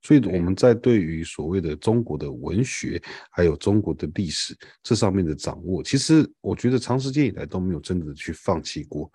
[0.01, 9.07] 所以我们在对于所谓的中国的文学还有中国的历史这上面的掌握，其实我觉得长时间以来都没有真的去放弃过。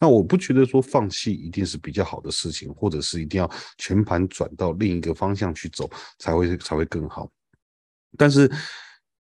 [0.00, 7.30] 那我不觉得说放弃一定是比较好的事情，或者是一定要全盘转到另一个方向去走才会才会更好。
[8.16, 8.50] 但是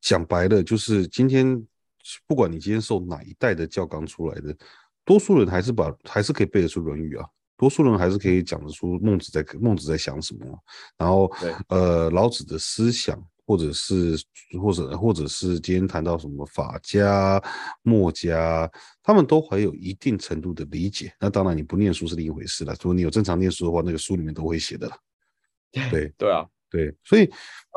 [0.02, 1.64] 讲白了，就是今天
[2.26, 4.58] 不管你今天受哪一代的教纲出来的，
[5.06, 7.30] 多数人还是把还是可以背得出《论语》啊，
[7.62, 10.46] 多数人还是可以讲得出孟子在孟子在想什么，
[10.98, 11.32] 然后
[11.70, 13.24] 呃老子的思想。
[13.44, 14.16] 或者是，
[14.62, 17.42] 或者或者是今天谈到什么法家、
[17.82, 18.72] 墨家，
[19.04, 21.14] 他们都还有一定程度的理解。
[21.20, 22.74] 那当然，你不念书是另一回事了。
[22.80, 24.96] 如果你有正常念书的话，那个书里面都会写的了。
[25.90, 27.30] 对对啊，对，所以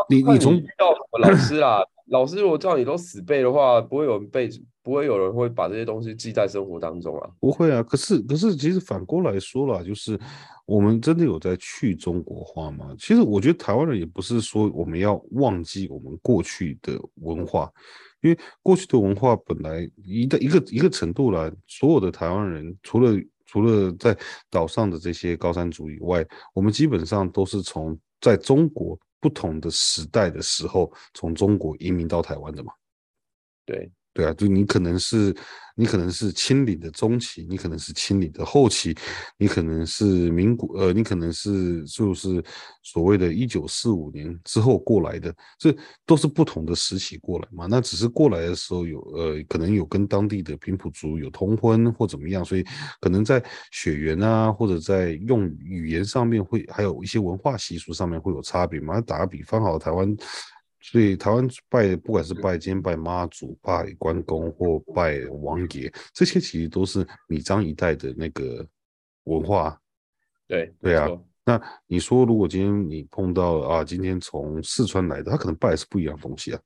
[0.08, 1.80] 你你从遇到老师啊？
[2.06, 4.48] 老师如果叫你都死背的话，不会有人背，
[4.82, 7.30] 不会有人会把这些东西记在生活当中啊。
[7.40, 10.18] 不会啊，可是可是其实反过来说啦，就是
[10.66, 12.94] 我们真的有在去中国化吗？
[12.98, 17.72] 其实我觉得台湾人也不是说我们要忘记我们过去的文化，
[18.20, 24.14] 因为过去的文化本来一个一个一个程度来，所有的台湾人除了除了在
[24.50, 28.98] 岛上的这些高山族以外，我们基本上都是从在中国。
[29.24, 32.74] 不同的时代的时候，从中国移民到台湾的嘛？
[33.64, 35.34] 对对啊，就你可能是
[35.74, 38.96] 你可能是清领的中期，你可能是清领的后期，
[39.36, 42.40] 你可能是民国呃，你可能是就是
[42.84, 47.66] 所谓的一九四五年之后过来的，这都是不同的时期过来嘛。
[47.68, 52.64] 那只是过来的时候有呃，可能有跟当地的平埔族有通婚或怎么样，所以
[53.00, 59.00] 可能在血缘啊，或者在用语言上面会还有一些文化习俗上面会有差别嘛。
[59.00, 60.16] 打个比方，好，台湾。
[60.86, 68.66] 所以台湾拜，不管是拜今天拜妈祖、拜关公或拜王爷，这些其实都是米漳一代的那个
[69.24, 69.80] 文化。
[70.46, 71.08] 对对啊，
[71.42, 76.60] 那你说如果今天你碰到啊，今天从四川来的，他可能拜的是不一样的东西啊。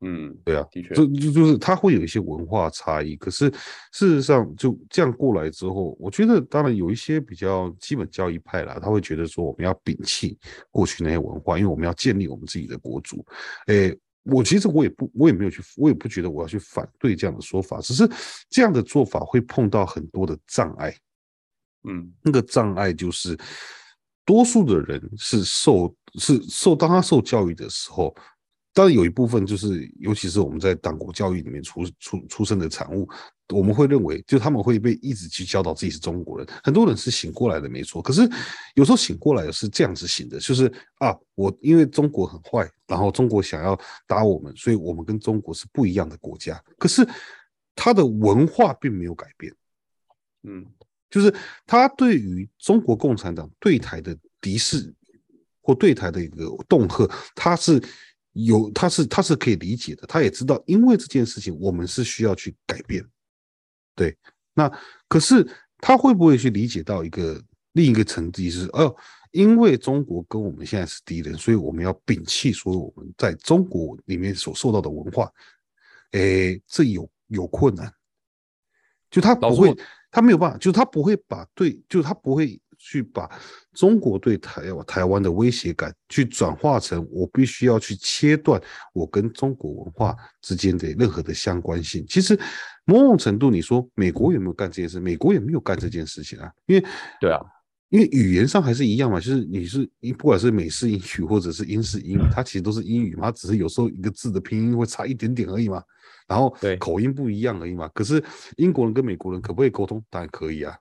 [0.00, 3.16] 嗯，对啊，的确，就就就是它会有一些文化差异。
[3.16, 3.50] 可是
[3.92, 10.38] 事实上，就这样过来之后，我觉得当然有一些比较基本教义派啦，他会觉得说我们要摒弃
[10.70, 13.26] 过去那些文化，因为我们要建立我们自己的国族。
[13.66, 18.08] 诶，我其实我也不，我也没有去，我也不觉得我要去反对这样的说法，只是
[18.48, 20.94] 这样的做法会碰到很多的障碍。
[21.88, 23.36] 嗯，那个障碍就是
[24.24, 28.14] 多数的人是受是受当他受教育的时候。
[28.78, 33.08] 当然有一部分就是，尤其是我们在党国教育里面出出出生的产物，
[33.48, 36.46] 我们会认为，就他们会被一直去教导自己是中国人。
[36.62, 38.00] 很多人是醒过来的，没错。
[38.00, 38.20] 可是
[38.76, 46.62] 有时候醒过来的是这样子醒的，就是啊，我因为中国很坏，然后中国想要打我们，所以我们跟中国是不一样的国家。
[46.78, 47.04] 可是
[47.74, 49.52] 他的文化并没有改变，
[50.44, 50.64] 嗯，
[51.10, 51.34] 就是
[51.66, 54.94] 他对于中国共产党对台的敌视
[55.60, 57.82] 或对台的一个恫吓，他是。
[58.44, 63.04] 有，他是他是可以理解的，他也知道，因为这件事情我们是需要去改变，
[63.94, 64.16] 对。
[64.54, 64.70] 那
[65.08, 65.48] 可是
[65.78, 68.94] 他会不会去理解到一个另一个层级是，哦，
[69.32, 75.32] 因为中国跟我们现在是敌人，所以我们要摒弃所有我们在中国里面所受到的文化，
[76.12, 77.92] 诶，这有有困难，
[79.10, 79.74] 就他不会，
[80.10, 82.60] 他没有办法，就他不会把对，就他不会。
[82.78, 83.28] 去把
[83.74, 88.60] 中国对台湾台湾的威胁感，去转化成我必须要去切断
[88.94, 92.04] 我跟中国文化之间的任何的相关性。
[92.08, 92.38] 其实
[92.84, 94.98] 某种程度，你说美国有没有干这件事？
[95.00, 96.86] 美国也没有干这件事情啊，因为
[97.20, 97.40] 对啊，
[97.90, 105.82] 因为语言上还是一样嘛，就是你是你不管是美式英语或者是英式英语，它其实都是英语嘛，它只是有时候一个字的拼音会差一点点而已嘛，
[106.26, 107.88] 然后口音不一样而已嘛。
[107.92, 108.22] 可是
[108.56, 110.02] 英国人跟美国人可不可以沟通？
[110.08, 110.74] 当然可以啊。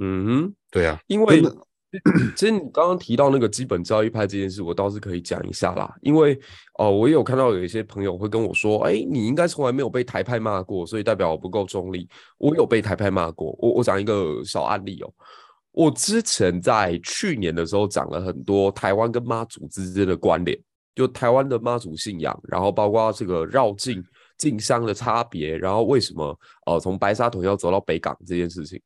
[0.00, 1.42] 嗯哼，对啊，因为
[2.36, 5.92] 其实你刚刚提到那个基本教育派这件事，我倒是可以讲一下啦。
[6.00, 6.34] 因为
[6.78, 12.08] 哦、呃，我也有看到有一些朋友会跟我说，哎，你应该从来没有被台派骂过，所以代表我不够中立。
[12.38, 15.12] 我有被台派骂过，我我讲一个小案例哦。
[15.72, 20.58] 我之前在去年的时候讲了很多台湾跟妈祖之间的关联，
[20.94, 24.02] 就台湾的妈祖信仰，然后包括这个绕境
[24.38, 28.80] 进香的差别，然后为什么呃从白沙屯要走到北港这件事情，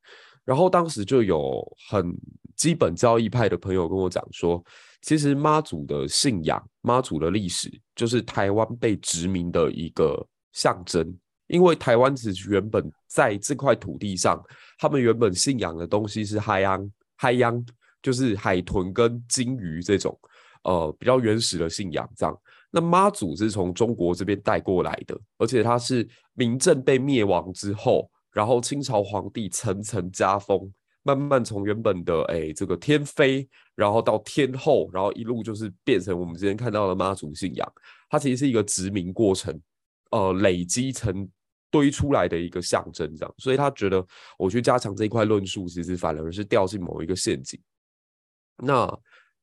[0.45, 2.15] 然后当时就有很
[2.57, 4.63] 基本教义派的朋友跟我讲说，
[5.03, 11.17] 其实妈祖的信仰、妈祖的历史就是台湾被殖民的一个象征。
[11.47, 14.43] 因为台湾其实原本在这块土地上，
[14.79, 17.63] 他们原本信仰的东西是海洋，海洋
[18.03, 20.19] 就是海豚跟鲸鱼这种，
[20.63, 22.09] 呃，比较原始的信仰。
[22.17, 22.35] 这样，
[22.71, 30.71] 那妈祖是从中国这边带过来的，而且它是明郑被灭亡之后，然后清朝皇帝层层加封，
[31.05, 37.73] 慢慢从原本的哎这个天妃，然后到天后，然后一路就是变成我们今天看到的妈祖信仰。
[38.11, 39.59] 它其实是一个殖民过程。
[40.11, 41.29] 呃，累积成
[41.73, 44.07] 堆出来的一个象征，这样，所以他觉得
[44.39, 47.61] 我去加强这一块论述，其实反而是掉进某一个陷阱。
[48.59, 48.89] 那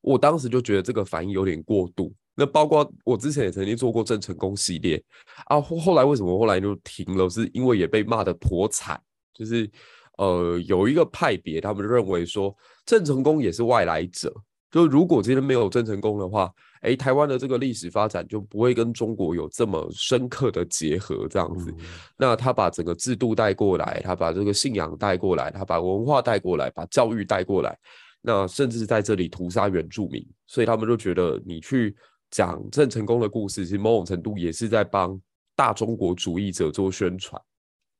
[0.00, 2.14] 我当时就觉得这个反应有点过度。
[2.34, 5.02] 那包括我之前也曾经做过郑成功系列
[5.46, 7.28] 啊，后后来为什么后来就停了？
[7.28, 9.00] 是因为也被骂得颇惨，
[9.34, 9.70] 就是
[10.18, 12.54] 呃有一个派别，他们认为说
[12.86, 14.32] 郑成功也是外来者，
[14.70, 16.52] 就如果今天没有郑成功的话。
[16.82, 21.70] 哎，台湾的这个历史发展就不会跟中国有这么深刻的结合，这样子。
[21.78, 21.84] 嗯、
[22.18, 27.78] 那他把整个制度带过来，他把这个信仰带过来，他把文化带过来，把教育带过来，
[28.20, 31.94] 那甚至在这里屠杀原住民，所以他们就觉得你去
[32.32, 35.16] 讲郑成功的故事，其实某种程度也是在帮
[35.54, 37.40] 大中国主义者做宣传。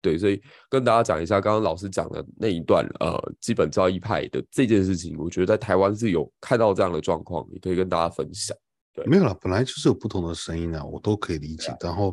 [0.01, 8.57] 对，所以跟大家讲一下，刚刚老师讲的那一段，呃，基本教义派的这件事情，我觉得在台湾是有看到这样的状况，也可以跟大家分享。
[8.95, 11.69] 对，没有啦，本来就是有不同的声音啊，我都可以理解。
[11.69, 12.13] 啊、然后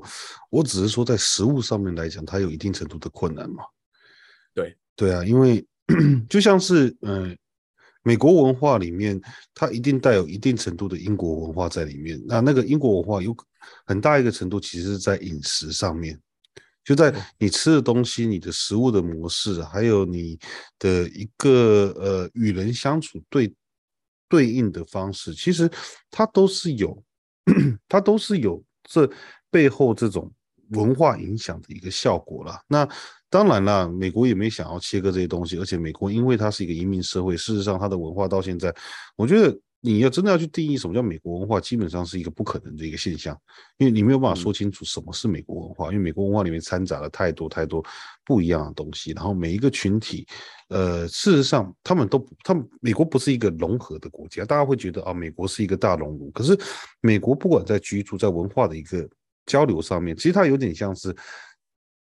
[0.52, 3.64] 我只是说，在实物上面来讲，它有一定程度的困难嘛。
[4.54, 5.66] 对，对啊，因为
[6.30, 7.36] 就像是嗯、呃，
[8.04, 9.20] 美国文化里面，
[9.54, 12.22] 它一定带有一定程度的英国文化在里面。
[12.26, 13.36] 那那个英国文化有
[13.86, 16.20] 很大一个程度，其实是在饮食上面，
[16.84, 20.40] 就在你吃的东西、你的食物的模式，还有你
[20.78, 23.54] 的一个呃与人相处对。
[24.32, 25.68] 对应的方式，其实
[26.12, 27.04] 它都是有，
[27.90, 29.10] 它都是有这
[29.50, 30.32] 背后这种
[30.74, 32.62] 文化影响的一个效果了。
[32.68, 32.88] 那
[33.30, 38.74] 当然了，美国也没想要切割这些东西，而且美国因为它是一个移民社会，事实上它的文化到现在，
[39.16, 39.58] 我觉得。
[39.82, 43.34] 你要真的要去定义什么叫美国文化，基本上是一个不可能的一个现象，
[43.78, 47.82] 因为你没有办法说清楚什么是美国文化，因为美国文化里面掺杂了太多太多
[48.26, 49.14] 不一样的东西。
[49.14, 50.28] 然后每一个群体，
[50.68, 56.30] 呃，事实上他们都，他们美国不是一个融合的国家，大家会觉得啊，美国是一个大熔炉。
[56.32, 56.60] 可是
[57.00, 59.10] 美国不管在居住在文化的一个
[59.46, 61.16] 交流上面，其实它有点像是，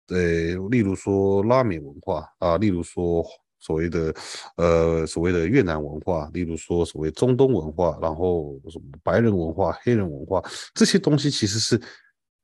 [0.09, 3.24] 呃，例如说拉美文化啊，例如说。
[3.61, 4.14] 所谓的
[4.56, 10.40] 呃，所谓的越南文化，例如说所谓中东文化，然后什么白人文化、黑人文化，
[10.72, 11.78] 这些东西其实是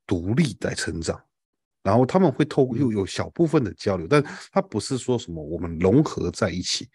[0.09, 1.19] 独立在成长，
[1.85, 6.89] 然后他们会透过又有小部分的交流，但它不是说什么我们融合在一起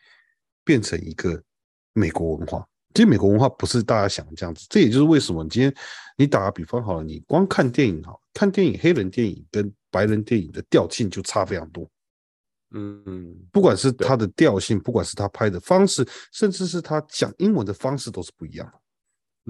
[0.65, 1.41] 变成一个
[1.93, 2.67] 美国文化。
[2.93, 5.73] 其实美国文化不是大家想的这样子，这也就是为什么今天
[6.17, 11.89] 你打个比方好了，你光看电影好，看电影黑人电影跟白人电影的调性就差非常多。
[12.71, 18.73] 嗯，不管是他的调性，不管是他拍的方式，甚至是他讲英文的方式，都是不一样的。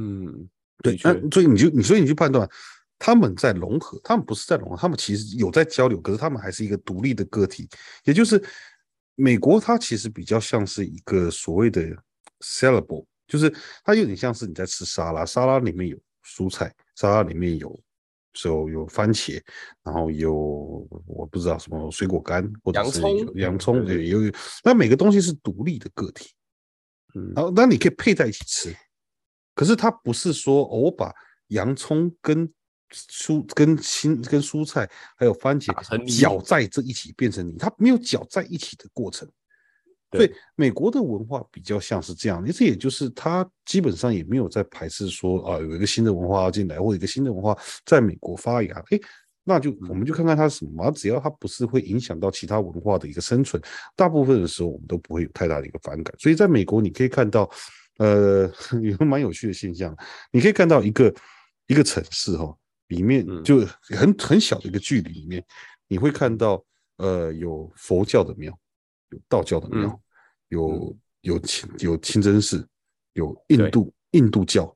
[0.01, 0.49] 嗯，
[0.81, 2.49] 对，那所以你就你所以你去判断
[2.97, 7.67] 他们在融合，他们不是在融合，他们其实有在交流，可是他们还是一个独立的个体。
[8.05, 8.41] 也就是
[9.15, 11.81] 美国，它其实比较像是一个所谓的
[12.39, 17.77] syllable，就是它有点像是你在吃沙拉，沙拉里面有蔬菜，沙拉里面有。
[18.45, 19.41] 有有番茄，
[19.83, 20.33] 然后有
[21.07, 24.31] 我不知道什么水果干，或者是有洋葱，对，有有。
[24.63, 26.31] 那每个东西是独立的个体，
[27.15, 28.75] 嗯，然后那你可以配在一起吃，
[29.55, 31.13] 可是它不是说我把
[31.47, 32.47] 洋葱跟
[32.91, 35.73] 蔬跟青跟蔬菜还有番茄
[36.17, 39.29] 搅在这一起变成泥，它没有搅在一起的过程。
[40.11, 48.83] 所以美国的文化比较像是这样，这也就是他基本上也没有在排斥说啊，有一个新的文化要进来，或者一个新的文化在美国发芽。
[48.89, 48.99] 诶，
[49.43, 53.61] 那就我们就看看它是什么，只要它不是会影响到其他文化的一个生存，
[53.95, 56.13] 大部分的时候我们都不会有太大的一个反感。
[56.17, 57.49] 所以在美国，你可以看到，
[57.97, 58.51] 呃，
[58.81, 59.95] 有个蛮有趣的现象，
[60.31, 61.13] 你可以看到一个
[61.67, 62.55] 一个城市哈，
[62.87, 65.43] 里面就很很小的一个距离里面，
[65.87, 66.63] 你会看到
[66.97, 68.55] 呃有佛教的庙，
[69.09, 70.01] 有道教的庙，
[70.49, 72.67] 有有清有清真寺，
[73.13, 74.75] 有印度印度教。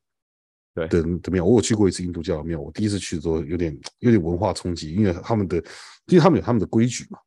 [0.75, 2.59] 对的的庙，我有去过一次印度教的庙。
[2.59, 5.57] 我第一次去的时候有点有点文化冲击，因为他们的，
[6.07, 7.19] 因为他们有他们的规矩嘛。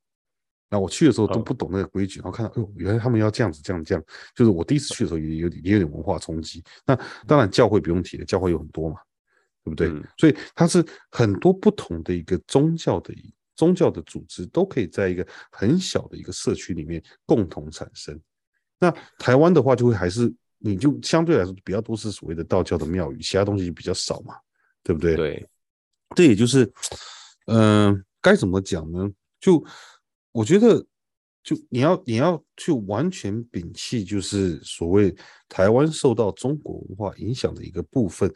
[0.68, 4.04] 然后我去的时候都不懂那个规矩，然后看到，哦，原来他们要这样子，这样这样。
[4.34, 6.61] 就是我第一次去的时候也有点也有点文化冲击。
[6.84, 8.96] 那当然教会不用提了，教会有很多嘛，
[9.62, 9.86] 对不对？
[9.90, 13.14] 嗯、所以它是很多不同的一个宗教的
[13.57, 18.20] 宗教的组织都可以在一个很小的一个社区里面共同产生。
[18.78, 20.32] 那台湾的话就会还是。
[20.59, 24.34] 你就相对来说比较多是所谓的道教的庙宇，其他东西比较少嘛，
[24.82, 25.14] 对不对？
[25.14, 25.48] 对，
[26.16, 26.64] 这也就是，
[27.44, 29.07] 嗯、呃，该怎么讲呢？
[29.38, 29.62] 就
[30.32, 30.84] 我觉得，
[31.47, 35.14] 就你要你要去完全摒弃，就是所谓
[35.49, 38.28] 台湾受到中国文化影响的一个部分，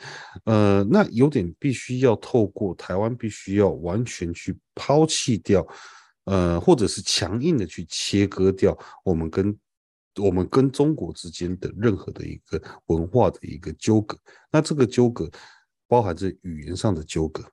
[0.44, 5.66] 呃，那有点必须要透过台湾，必须要完全去抛弃掉，
[6.26, 9.58] 呃，或者是强硬的去切割掉我们跟。
[10.16, 14.18] 我们跟中国之间的任何的一个文化的一个纠葛，
[14.50, 15.30] 那这个纠葛
[15.86, 17.48] 包含着语言上的纠葛，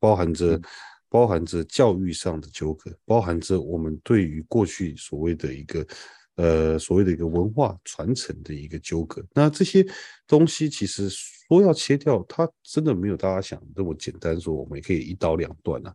[0.00, 0.60] 包含着
[1.08, 5.86] 包含着教育上的纠葛，包含着我们对于过去所谓的一个
[6.36, 9.24] 呃所谓的一个文化传承的一个纠葛。
[9.32, 9.86] 那这些
[10.26, 15.94] 东西其实说要切掉，它真的没有大家想的那么简单，说我们也可以一刀两断啊。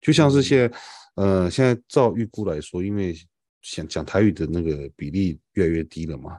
[0.00, 0.78] 就像是现在，
[1.14, 3.14] 呃，现在照预估来说，因为
[3.60, 6.36] 想讲台语的那个比例越来越低了嘛，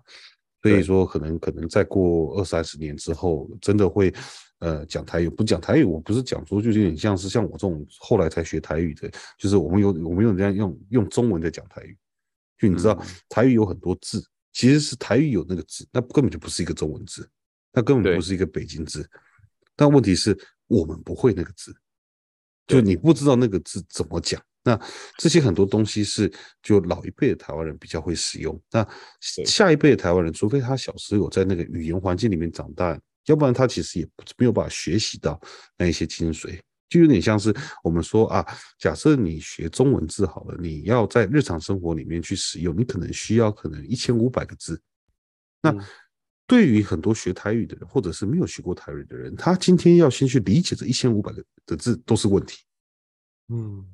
[0.62, 4.14] 所以说可能可能再过二三十年之后，真的会
[4.64, 11.98] 呃讲台语不讲台语，我不是讲说就有点像是像我这种后来才学台语的，就是我们有我们有这样用用中文在讲台语，
[12.58, 12.98] 就你知道
[13.28, 17.30] 台语有很多字，其实是台语有那个字，那根本就不是一个中文字，
[17.74, 19.06] 那根本不是一个北京字，
[19.76, 20.38] 但问题是
[20.68, 21.76] 我们不会那个字，
[22.66, 24.42] 就你不知道那个字怎么讲。
[24.66, 24.80] 那
[25.18, 28.88] 这些很多东西是就老一辈的台湾人比较会使用，那
[29.20, 35.40] 下一辈的台湾人，除非他小时候有在那个语言环境里面长大，要不然他其实也没有办法学习到
[35.78, 36.60] 那一些精髓，
[36.90, 38.46] 就有点像是我们说啊，
[38.78, 44.82] 假设你学中文字好了，你要在日常生活里面去使用，你可能需要可能一千五百个字。
[45.62, 45.74] 那
[46.46, 52.64] 对于很多学台语的人，或者是没有学过台语的人，他今天要先去理解这一千五百个的字都是问题。
[53.48, 53.93] 嗯。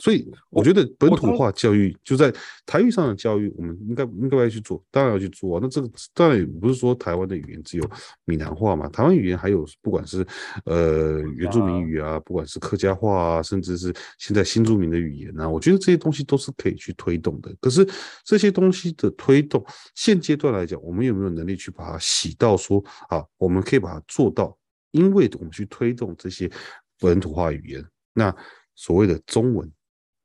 [0.00, 2.32] 所以我觉得本土化教育就在
[2.64, 5.60] 台语上的教育，我们应该应该要去做，当然要去做啊。
[5.62, 7.90] 那这个当然也不是说台湾的语言只有
[8.24, 10.26] 闽南话嘛，台湾语言还有不管是
[10.64, 17.54] 呃原住民语啊，不管是客家话啊，甚至是现在新住民的语言啊，我觉得这些东西都是可以去推动的。
[17.60, 17.86] 可是
[18.24, 19.62] 这些东西的推动，
[19.94, 24.56] 现阶段来讲，我们有没有能力去把它洗到说啊，我们可以把它做到？
[24.92, 26.50] 因为我们去推动这些
[26.98, 27.84] 本土化语言，
[28.14, 28.34] 那
[28.74, 29.70] 所谓的中文。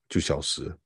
[0.08, 0.78] 就消失了，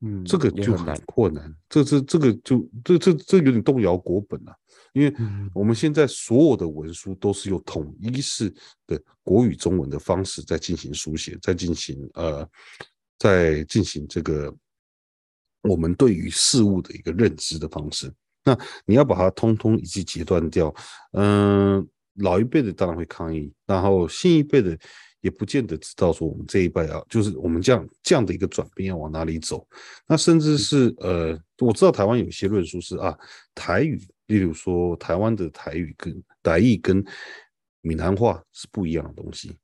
[0.00, 1.54] 嗯，这个就很困难。
[1.68, 4.56] 这这这个就这这这有点动摇国本了，啊，
[4.94, 5.14] 因为
[5.54, 8.52] 我们现在所有的文书都是用统一式
[8.86, 12.48] 的国语中文的方式在进行书写，在进行呃，
[13.18, 14.54] 在进行这个
[15.62, 18.12] 我们对于事物的一个认知的方式。
[18.44, 20.74] 那你要把它通通一记截断掉，
[21.12, 24.76] 嗯，呃，老一辈的当然会抗议，然后新一辈的。
[25.22, 29.66] 也不见得知道说我们这一辈啊，就是我们这样这样的一个转变要往哪里走。
[30.06, 33.16] 那甚至是呃，我知道台湾有些论述是啊，
[33.54, 37.02] 台语，例如说台湾的台语跟台语跟
[37.82, 39.56] 闽南话是不一样的东西。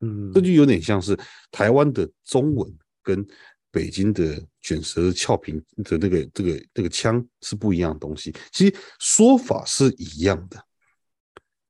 [0.00, 1.16] 嗯，这就有点像是
[1.52, 2.68] 台湾的中文
[3.00, 3.24] 跟
[3.70, 8.34] 北京的卷舌翘平的那个这个这个腔是不一样的东西。
[8.50, 10.60] 其实说法是一样的，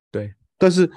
[0.09, 0.91] 对，但是。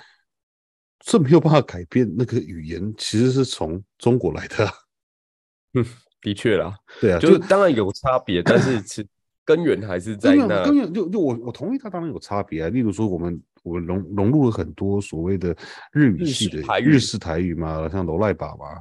[1.05, 4.69] 这没有办法改变那个语言，其实是从中国来的。
[5.75, 5.85] 嗯，
[6.21, 9.07] 的确啦，对啊，就当然有差别， 但是其
[9.45, 10.65] 根源还是在那。
[10.65, 12.69] 根源就就我我同意，它当然有差别啊。
[12.69, 15.57] 例如说，我们我们融融入了很多所谓的
[15.93, 18.81] 日语系的日式台语嘛，像罗赖爸爸，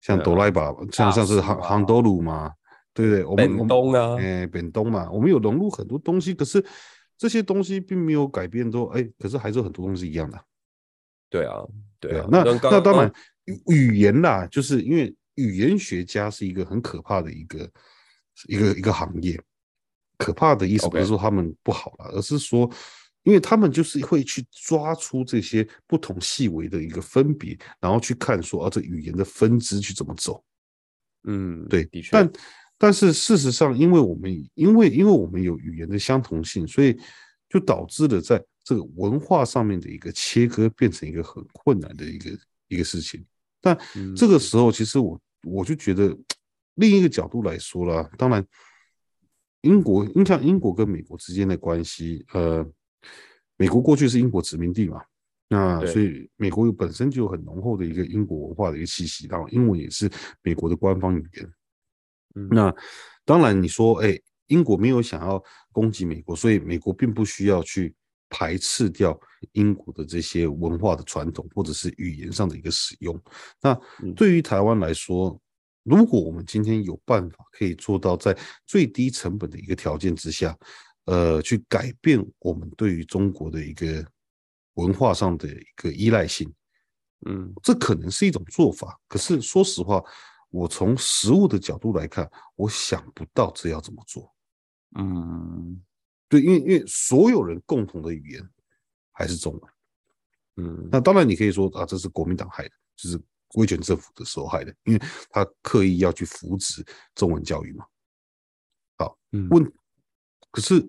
[0.00, 2.50] 像哆赖爸，像像是杭杭多鲁嘛，
[2.94, 3.24] 对不对？
[3.24, 6.64] 我们本东啊，哎，本东嘛，我们有融入很多东西，可是
[7.18, 10.40] 这些东西并没有改变，说哎，可是还是有很多东西一样的。
[11.30, 11.56] 对啊，
[11.98, 13.10] 对啊，那那当然，
[13.68, 17.70] 语言啦，就是因为语言学家是一个很可怕的一个
[18.48, 19.40] 一个一个行业。
[20.18, 22.70] 可怕的意思不是说他们不好了，而是说，
[23.22, 30.42] 因因为他们就是会去抓出这些不同细微的一个分别，然后去看说啊，这语言的分支去怎么走。
[31.28, 32.08] 嗯，对，的确。
[32.10, 32.32] 但
[32.76, 36.98] 但是事实上，因为我们因为因为我们有语言的相同性，所以
[37.48, 42.30] 就导致了在这个文化上面的一个切割变成一个很困难的一个
[42.68, 43.24] 一个事情。
[43.60, 43.78] 但
[44.16, 46.16] 这个时候，其实我我就觉得
[46.74, 48.46] 另一个角度来说啦，当然，
[49.62, 52.66] 英国，你像英国跟美国之间的关系，呃，
[53.56, 55.02] 美国过去是英国殖民地嘛，
[55.48, 60.10] 那所以美国本身就有很浓厚的一个英国文化的一个气息，然后英文也是
[60.42, 61.52] 美国的官方语言。
[62.50, 62.74] 那
[63.24, 65.42] 当然，你说，哎，英国没有想要
[65.72, 67.94] 攻击美国，所以美国并不需要去
[68.30, 69.18] 排斥掉
[69.52, 73.20] 英国的这些文化的传统或者是语言上的一个使用。
[73.60, 73.78] 那
[74.16, 75.38] 对于台湾来说，
[75.82, 80.56] 如果我们今天有办法可以做到在最低成本的一个条件之下，
[81.06, 84.06] 呃，去改变我们对于中国的一个
[84.74, 86.52] 文化上的一个依赖性，
[87.26, 88.98] 嗯，这可能是一种做法。
[89.08, 90.02] 可是说实话，
[90.50, 94.32] 我从实物的角度来看，我想不到这要怎么做。
[94.98, 95.80] 嗯，
[96.30, 98.42] 对，因为因为所有人共同的语言
[99.12, 99.62] 还是中文。
[100.56, 103.20] 嗯，那当然你可以说啊，这是国民党害的，就是。
[103.56, 107.84] 威权政府的时候害的，因为他刻意要去扶持中文教育嘛。
[108.96, 109.18] 好，
[109.50, 109.72] 问，
[110.52, 110.88] 可是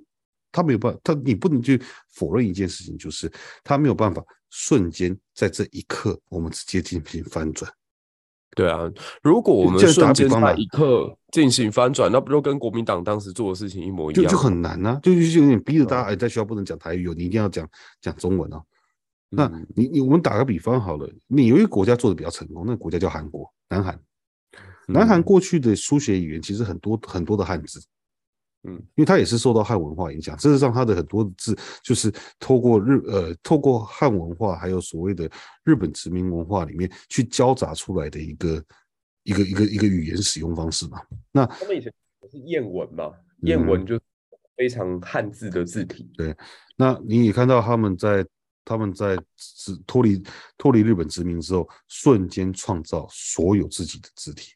[0.52, 3.28] 他没有办法，他你不能去否认一件事情，就是
[3.64, 7.74] 他没有办法瞬间在这一刻，我们直接进行翻转。
[8.56, 8.80] 对啊，
[9.24, 14.24] 如果我们瞬间在一刻进行翻转，那不就跟国民党当时做的事情一模一样？
[14.26, 17.68] 就就很难啊，就就有点逼着大家，哎，在学校不能讲台语哦，你一定要讲
[18.02, 18.62] 讲中文哦。
[19.30, 23.97] 那你你我们打个比方好了，你有一个国家做的比较成功，那个国家叫韩国，南韩。
[24.88, 27.82] 南韩过去的书写语言其实很多很多的汉字，
[28.64, 30.38] 嗯，因为它也是受到汉文化影响。
[30.38, 35.30] 事实上，它的很多的字就是透过日呃透过汉文化，还有所谓的
[35.64, 38.64] 日本殖民文化里面去交杂出来的一个
[39.24, 41.01] 一个一个一个语言使用方式嘛。
[41.32, 41.93] 那他们以前
[42.30, 43.99] 是谚文嘛，谚文就
[44.55, 46.12] 非常汉字的字体。
[46.16, 46.36] 对，
[46.76, 48.26] 那你也看到他们在。
[48.64, 49.18] 他们在
[49.88, 50.24] 脱离
[50.55, 54.53] 脱离日本殖民之后，瞬间创造所有自己的字体。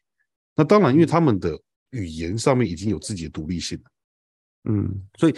[0.54, 3.90] 那当然，因为他们的语言上面已经有自己的独立性了，
[4.66, 4.88] 嗯，
[5.18, 5.34] 所以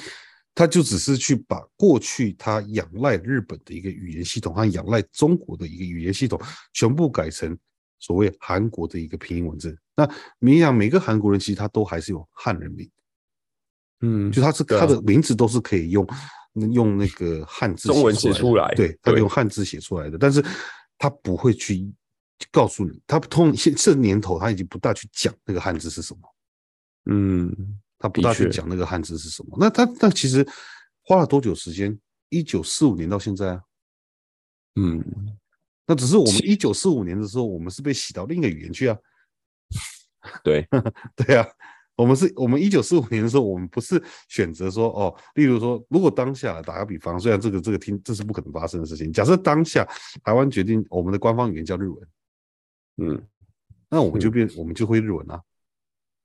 [0.54, 6.40] 他就只是去把过去他仰赖日本的一个语言系统和仰赖中国的一个语言系统，
[6.72, 7.56] 全部改成
[7.98, 9.78] 所谓韩国的一个拼音文字。
[9.94, 10.08] 那
[10.38, 12.90] 你想，每个韩国人其实他都还是有汉人名，
[14.00, 16.06] 嗯，就他是他的名字都是可以用。
[16.72, 20.44] 用那个汉字中文写出来，对，他用汉字写出来的，但是
[20.96, 21.88] 他不会去
[22.50, 26.20] 告诉你，他通现这年头他已经不大去讲那个汉字是什么，
[27.04, 29.56] 嗯，他不大去讲那个汉字是什么。
[29.60, 30.46] 那他那其实
[31.02, 31.98] 花了多久时间？
[32.28, 33.62] 一九四五年到现在啊，
[34.76, 35.02] 嗯，
[35.86, 38.98] 那只是我们一九四五年的时候，我们是被洗到另一个语言去啊，
[40.44, 40.68] 对，
[41.16, 41.46] 对啊。
[41.96, 49.84] 我们是，我们一九四五年的时候，我们不是选择说，哦，例如说，如果当下打个比方，虽然这个这个听这是不可能发生的事情，假设当下
[50.22, 52.08] 台湾决定我们的官方语言叫日文，
[52.98, 53.26] 嗯，
[53.88, 55.42] 那我们就变，嗯、我们就会日文啊。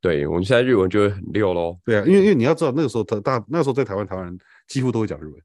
[0.03, 1.79] 对，我们现在日文就会很溜喽。
[1.85, 4.37] 对啊，因为因为你要知道，那个时候他大那个时候在台湾，台湾人
[4.67, 5.41] 几乎都会讲日文。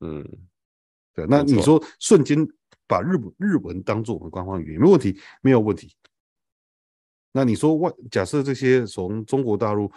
[0.00, 0.28] 嗯，
[1.14, 2.36] 对，那你说瞬间
[2.88, 5.94] 把日本日文当做我们官方语言，没问题，没有问题。
[7.30, 9.88] 那你说外假设这些从中国大陆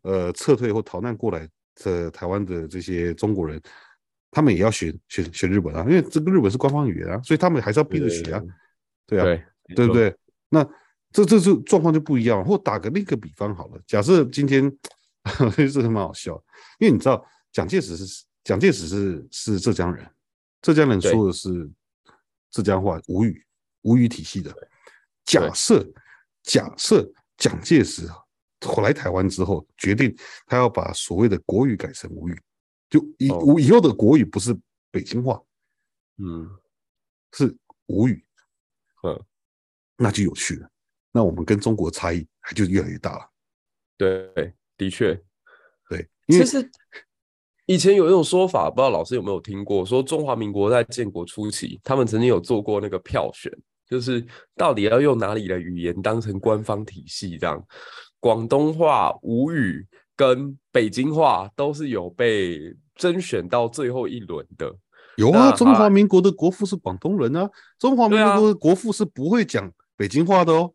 [0.00, 3.60] 呃撤退或逃难过来的台湾的这些中国人，
[4.30, 8.42] 他们也要学学学日本啊，因为这个日本是官方语言啊，所以他们还是要逼着学啊，
[9.06, 9.24] 对，对，对，对啊，
[9.66, 10.16] 对，对不对？
[10.48, 10.66] 那
[11.14, 12.44] 这这这状况就不一样。
[12.44, 14.70] 或打个另一个比方好了，假设今天
[15.72, 16.34] 这个蛮好笑，
[16.78, 20.06] 因为你知道蒋介石是蒋介石是是浙江人，
[20.60, 21.70] 浙江人说的是
[22.50, 23.42] 浙江话，吴语
[23.80, 24.54] 吴语体系的。
[25.24, 25.90] 假设。
[26.46, 28.06] 假设蒋介石
[28.60, 32.38] 回来台湾之后，决定他要把所谓的国语改成吴语，
[32.90, 33.28] 就以
[33.64, 34.54] 以后的国语不是
[34.90, 35.42] 北京话，
[36.18, 36.46] 嗯，
[37.32, 37.56] 是
[37.86, 38.22] 吴语，
[39.04, 39.24] 嗯，
[39.96, 40.70] 那就有趣了。
[41.14, 43.30] 那我们跟中国差异还就越来越大了。
[43.96, 45.14] 对，的确，
[45.88, 46.08] 对。
[46.26, 46.68] 其实
[47.66, 53.50] 以前有一种说法，不知道老师有没有听过，说中华民国在建国初期，他们曾经有做过那个票选。
[53.86, 54.24] 就是
[54.56, 57.38] 到底要用哪里的语言当成官方体系？
[57.38, 57.64] 这样，
[58.18, 59.86] 广东话、吴语
[60.16, 64.74] 跟北京话都是有被甄选到最后一轮的。
[65.16, 67.48] 有啊，中华民国的国父是广东人啊，
[67.78, 70.73] 中华民国的国父是不会讲北京话的哦。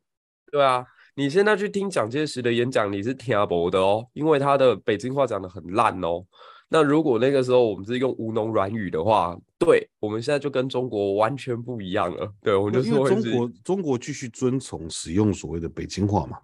[0.52, 0.86] 对啊，
[1.16, 6.26] 你现在去听蒋介石的演讲，你是听不懂的哦，因为他的北京话讲得很烂哦。
[6.72, 12.32] 那如果那个时候我们是用吴侬软语的话，对，我们现在就跟中国完全不一样了。
[12.42, 16.38] 对，我们就说中国中国继续遵从使用所谓的北京话嘛，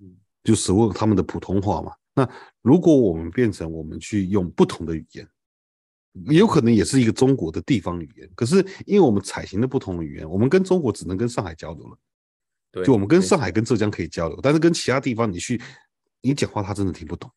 [0.00, 1.92] 嗯，就使用他们的普通话嘛。
[2.16, 2.28] 那
[2.62, 5.28] 如果我们变成我们去用不同的语言，
[6.26, 8.56] 也有可能也是一个中国的地方语言，可是
[8.86, 11.96] 因为我们采行的不同的语言，我们跟中国只能跟上海交流了。
[12.74, 15.60] 对，就我们跟上海、跟浙江可以交流，但是跟其他地方你去，
[16.20, 17.30] 你讲话他真的听不懂，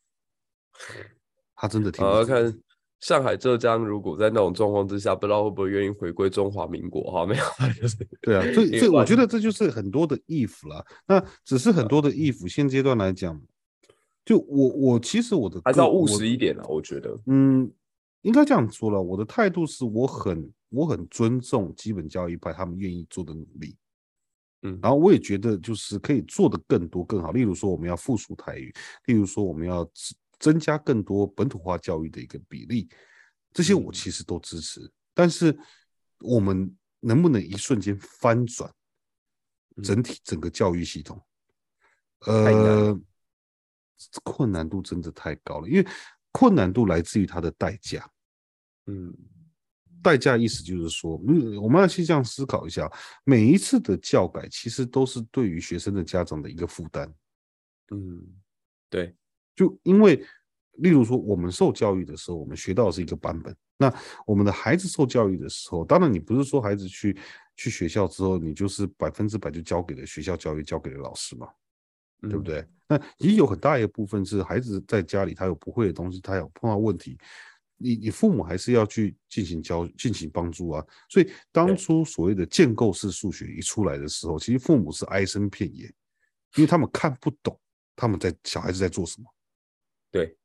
[1.54, 2.26] 他真的听不懂。
[2.26, 2.60] 看
[3.00, 7.10] 上海、浙江，如果在那种状况之下，不知道会不会愿意回归中华民国？
[7.12, 7.44] 哈，没有，
[7.80, 8.42] 就是 对啊。
[8.52, 10.84] 所以，所以我觉得这就是很多的 if 了。
[11.06, 13.40] 那只是很多的 if，现阶段来讲，
[14.24, 17.72] 就我我其实我的还是要务实一点啦，我觉得，嗯。
[18.22, 23.76] 应该这样说了，我的态度是我很我很尊重基本教育派他们愿意做的努力，
[24.62, 28.74] 嗯，然后我也觉得就是可以做的更多更好，例如说我们要复苏台语，
[29.06, 29.88] 例如说我们要
[30.38, 32.88] 增加更多本土化教育的一个比例，
[33.52, 34.80] 这些我其实都支持。
[34.80, 35.56] 嗯，但是
[36.20, 38.72] 我们能不能一瞬间翻转
[39.82, 41.20] 整体整个教育系统？
[42.26, 42.98] 呃，
[44.24, 45.86] 困难度真的太高了，因为。
[46.30, 48.08] 困难度来自于它的代价，
[48.86, 49.12] 嗯，
[50.02, 52.90] 代价意思就是说，嗯，我们要去这样思考一下，
[53.24, 57.12] 每一次的教改其实都是对于学生的家长的一个负担，
[57.90, 58.22] 嗯，
[58.88, 59.14] 对，
[59.54, 60.24] 就因为，
[60.74, 63.92] 例如说，我们受教育的时候，我们学到的是一个版本，那
[64.26, 67.16] 我们的孩子受教育的时候，当然你不是说孩子去
[67.56, 71.48] 去学校之后，你就是百分之百就交给了学校教育，交给了老师嘛。
[72.20, 72.66] 对不对？
[72.88, 77.16] 那也有很大一部分是孩子在家里，他有不会的东西，他有碰到问题，
[77.78, 80.84] 你你父母还是要去进行教、进行帮助啊。
[81.08, 85.86] 所以当初所谓的建构式数学一出来的时候，其实父母是哀声遍野，
[86.56, 87.58] 因为他们看不懂
[87.96, 89.34] 他们在小孩子在做什么。
[90.10, 90.36] 对，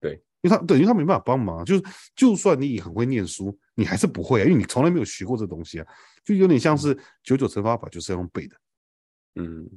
[0.00, 0.12] 对，
[0.42, 5.86] 因为他等于他没办法帮忙，就是就算你很会念书，你还是不会啊，因为你从来没有学过这东西啊，
[6.24, 8.56] 就有点像是九九乘法法就是要用背的，
[9.36, 9.68] 嗯。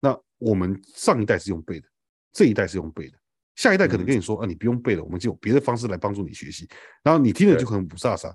[0.00, 1.88] 那我们上一代是用背的，
[2.30, 3.18] 这一代是用背的，
[3.56, 6.68] 下一代可能跟你说、嗯、啊，你不用背了，我们就有别的方式来帮助你学习。
[7.02, 8.32] 然后你听了就可能不飒飒，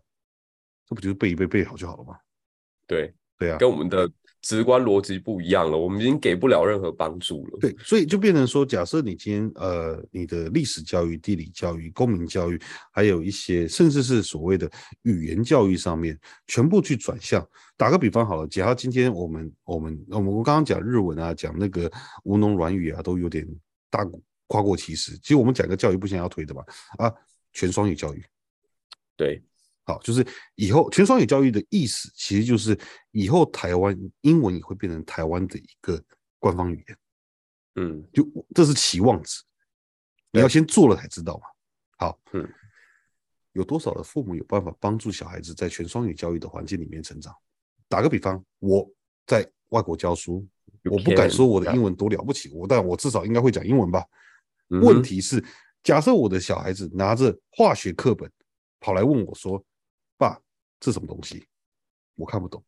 [0.87, 2.15] 这不就是背一背背好就好了吗？
[2.87, 4.09] 对对啊，跟我们的
[4.41, 7.57] 直观逻辑不一样了，我们已经给不了任何帮助了。
[7.59, 12.59] 对，所以就变成说，假设你今天呃，你的历史教育、地理教育、公民教育，
[12.91, 14.69] 还有一些甚至是所谓的
[15.03, 16.17] 语言教育上面，
[16.47, 17.45] 全部去转向。
[17.77, 21.91] 打个比方好了，假如今天我们我们我们我刚刚讲日文啊，讲那个
[22.23, 23.45] 吴侬软语啊，都有点
[23.89, 24.05] 大
[24.49, 25.15] 跨过歧视。
[25.19, 26.65] 其实我们讲个教育部现在要推的吧，
[26.97, 27.13] 啊，
[27.53, 28.25] 全双语教育。
[29.15, 29.43] 对，
[29.83, 30.25] 好，就是
[30.55, 32.77] 以后全双语教育的意思，其实就是
[33.11, 36.03] 以后台湾英文也会变成台湾的一个
[36.39, 36.97] 官方语言。
[37.75, 39.43] 嗯，就这是期望值，
[40.31, 41.43] 你要先做了才知道嘛。
[41.97, 42.49] 好，嗯，
[43.53, 47.33] 有多少的父母有办法帮助小孩子在全双语教育的环境里面成长？
[47.87, 48.89] 打个比方，我
[49.27, 50.47] 在外国教书，
[50.85, 54.03] 我不敢说我的英文多了不起，我但我至少应该会讲英文吧。
[54.69, 55.43] 问题是，
[55.83, 58.29] 假设我的小孩子拿着化学课本
[58.79, 59.63] 跑来问我说
[60.17, 60.39] ：“爸，
[60.79, 61.45] 这什么东西？”
[62.15, 62.63] 我看不懂。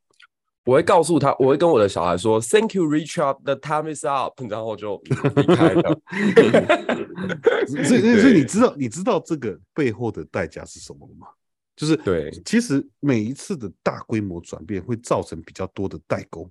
[0.64, 3.42] 我会告诉他，我会跟我的小孩说：“Thank you, Richard.
[3.44, 5.02] The time is up。”然后就
[5.36, 6.00] 离开了。
[7.68, 11.28] 所以，所以你知道，你知道这个背后的代价是什么吗？
[11.76, 16.48] 就是对，其实每一次的大规模转变会造成比较多的代沟，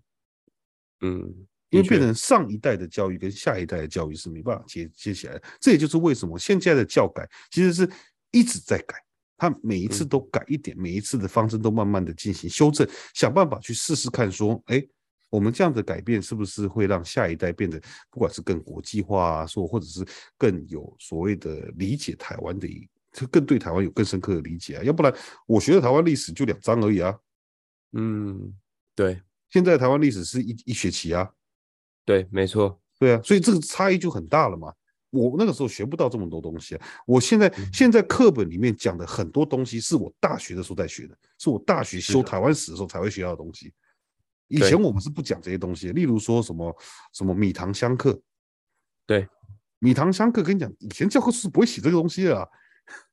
[1.03, 1.33] 嗯，
[1.71, 5.43] 因为变成上一代的教育跟下一代的教育是没办法接接起来的。
[5.59, 7.91] 这也就是为什么现在的教改其实是
[8.31, 8.97] 一直在改，
[9.37, 14.85] 它每一次都改一点，每一次的方针都慢慢的进行修正，想办法去试试看，说，哎，
[15.31, 20.07] 我们这样的改变是不是会让下一代变得不管是更国际化啊，说或者是
[20.37, 22.89] 更有所谓的理解台湾的一。
[23.13, 25.13] 就更对台湾有更深刻的理解啊，要不然
[25.45, 27.13] 我学的台湾历史就两章而已啊。
[27.91, 28.55] 嗯，
[28.95, 31.29] 对，现在台湾历史是一一学期啊。
[32.11, 34.75] 对，没错，对啊，所以这个差异就很大了嘛。
[35.11, 43.73] 我那个时候学不到这么多东西啊，我现在、嗯、现在课本里面讲的很多东西是我大学的时候在学的，是我大学修台湾史的时候才会学到的东西。
[44.49, 46.77] 以前我们是不讲这些东西，例如说什么
[47.13, 48.21] 什么米堂相克。
[49.07, 49.29] 对，
[49.79, 52.45] 米堂相克，跟你讲，以前教科书是不会写这个东西的啊。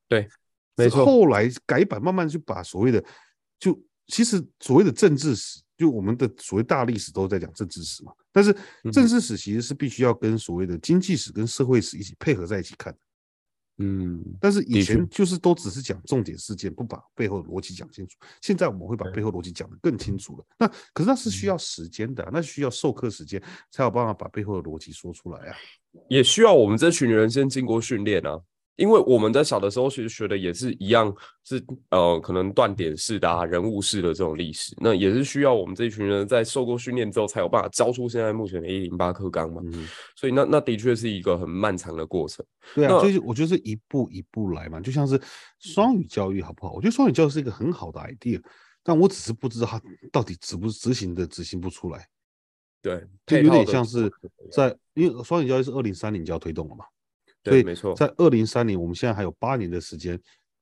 [0.08, 0.28] 对，
[0.76, 1.06] 没错。
[1.06, 3.04] 后来改版，慢慢就把所谓的，
[3.60, 8.12] 就其实所谓的政治史，就我们的所谓大历史都在讲政治史嘛。
[8.38, 8.56] 但是
[8.92, 12.96] 政治史其实是必须要跟所谓的经济史跟社会史一起配合在一起看。
[13.80, 18.16] 嗯，但是以前就是都只是讲重点事件，不把背后的逻辑讲清楚。
[18.40, 20.46] 现在我们会把背后逻辑讲得更清楚了。
[20.60, 25.58] 那可是那是需要时间的，那需要授课时间才有办法把背后的逻辑说出来啊。
[26.08, 28.40] 也需要我们这群人先经过训练啊。
[28.78, 31.14] 因为我们在小的时候其实学的也是一样，
[31.44, 39.62] 是呃可能断点式的啊、人物式的这种历史，那也是需要我们这一群人在受过训练之后才有办法教出现在目前的一零八课纲嘛。
[39.66, 42.46] 嗯、所以那那的确是一个很漫长的过程。
[42.76, 45.20] 对啊，就是我觉得是一步一步来嘛，就像是
[45.60, 46.74] 双语教育好不好？
[46.74, 48.40] 我觉得双语教育是一个很好的 idea，
[48.84, 52.08] 但我只是不知道它到底执不执行的执行不出来。
[52.80, 54.08] 对，就有点像是
[54.52, 56.86] 在因为双语教育是二零三零就要推动了嘛。
[57.50, 60.20] 对，没错，在二零三年，我们现在还有八年的时间，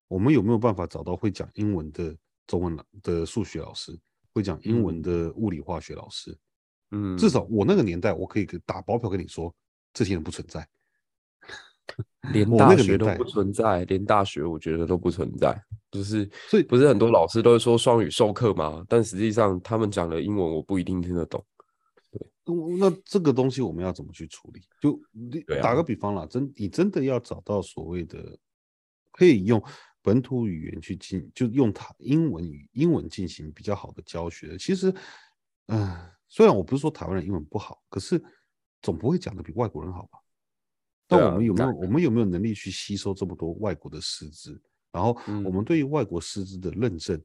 [0.08, 2.16] 我们有没有办法找到会讲英文的
[2.48, 3.98] 中文的数学老师，
[4.34, 6.38] 会讲英文的物理化学老师？
[6.92, 9.54] 嗯，至少我那个年代，我可以打包票跟你说，
[9.94, 10.68] 这些人不存在，
[12.32, 15.60] 连大学都不存在，连大学我觉得都不存在，
[15.92, 18.86] 就是所以不是很多老师都会说双语授课吗？
[18.88, 21.44] 但实际上他们讲的英文我不一定听得懂。
[22.80, 24.62] 那这个东西我们要怎么去处理？
[24.80, 25.00] 就
[25.62, 28.38] 打个比方啦，真你真的要找到所谓的
[29.12, 29.62] 可以用
[30.02, 34.58] 本土语言去进，就用它英文语英文进行比较好的教学。
[34.58, 34.94] 其实，
[35.68, 35.98] 嗯，
[36.28, 38.24] 虽然我不是说台湾人英文不好，可是
[38.82, 40.20] 总不会讲的比外国人好吧？
[41.08, 44.62] 但我们有没有我们有没有能力去吸收这么多外国的师资？
[44.92, 47.20] 然后我们对于外国师资的认证。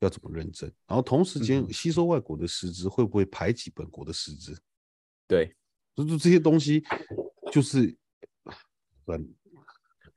[0.00, 0.70] 要怎么认证？
[0.86, 4.60] 然后同时间吸收外国的师资，会不会排挤本国的师资？
[5.26, 5.54] 对，
[5.94, 6.82] 就是这些东西，
[7.52, 7.96] 就是
[9.06, 9.34] 很，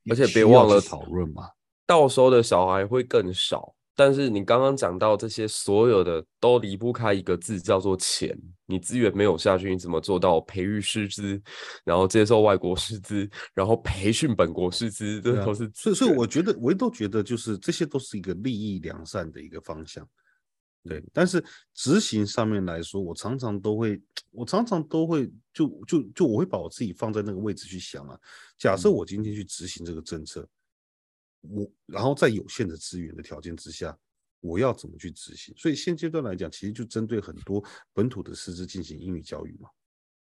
[0.09, 1.51] 而且别忘了讨论嘛，
[1.85, 3.75] 到时候的小孩会更少。
[3.95, 8.35] 但是你刚刚讲到这些，所有的都离不开一个字，叫做钱。
[8.65, 11.39] 你资源没有下去，你怎么做到培育师资，
[11.83, 15.21] 然后接受外国师资，然后培训本国师资？
[15.21, 20.07] 这都是、啊、所以，所以我觉得，我都觉得，就是这些都是一个利益良善的一个方向。
[20.85, 21.43] 对，但是
[21.75, 28.17] 执行上面来说，我常常都会，我常常都会，就就就我会把我自己放在那个位置去想啊。
[28.57, 30.47] 假设我今天去执行这个政策。
[31.49, 33.97] 我然后在有限的资源的条件之下，
[34.39, 35.53] 我要怎么去执行？
[35.57, 37.63] 所以现阶段来讲，其实就针对很多
[37.93, 39.69] 本土的师资进行英语教育嘛，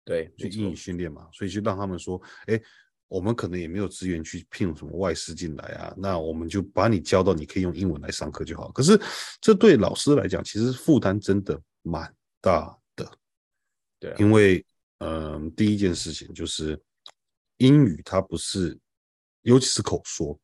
[0.05, 2.61] 对，去英语训练嘛，所以就让他们说，哎，
[3.09, 8.71] 我们可能也没有资源去聘什么外师进来啊，那我们就把你教到你可以用英文来上课就好。
[8.73, 9.01] 可是
[9.41, 13.11] 这对老师来讲，其实负担真的蛮大的，
[13.99, 14.65] 对啊，因为
[14.99, 16.79] 嗯，第一件事情就是
[17.57, 18.79] 英语它不是，
[19.43, 20.39] 尤其是口说。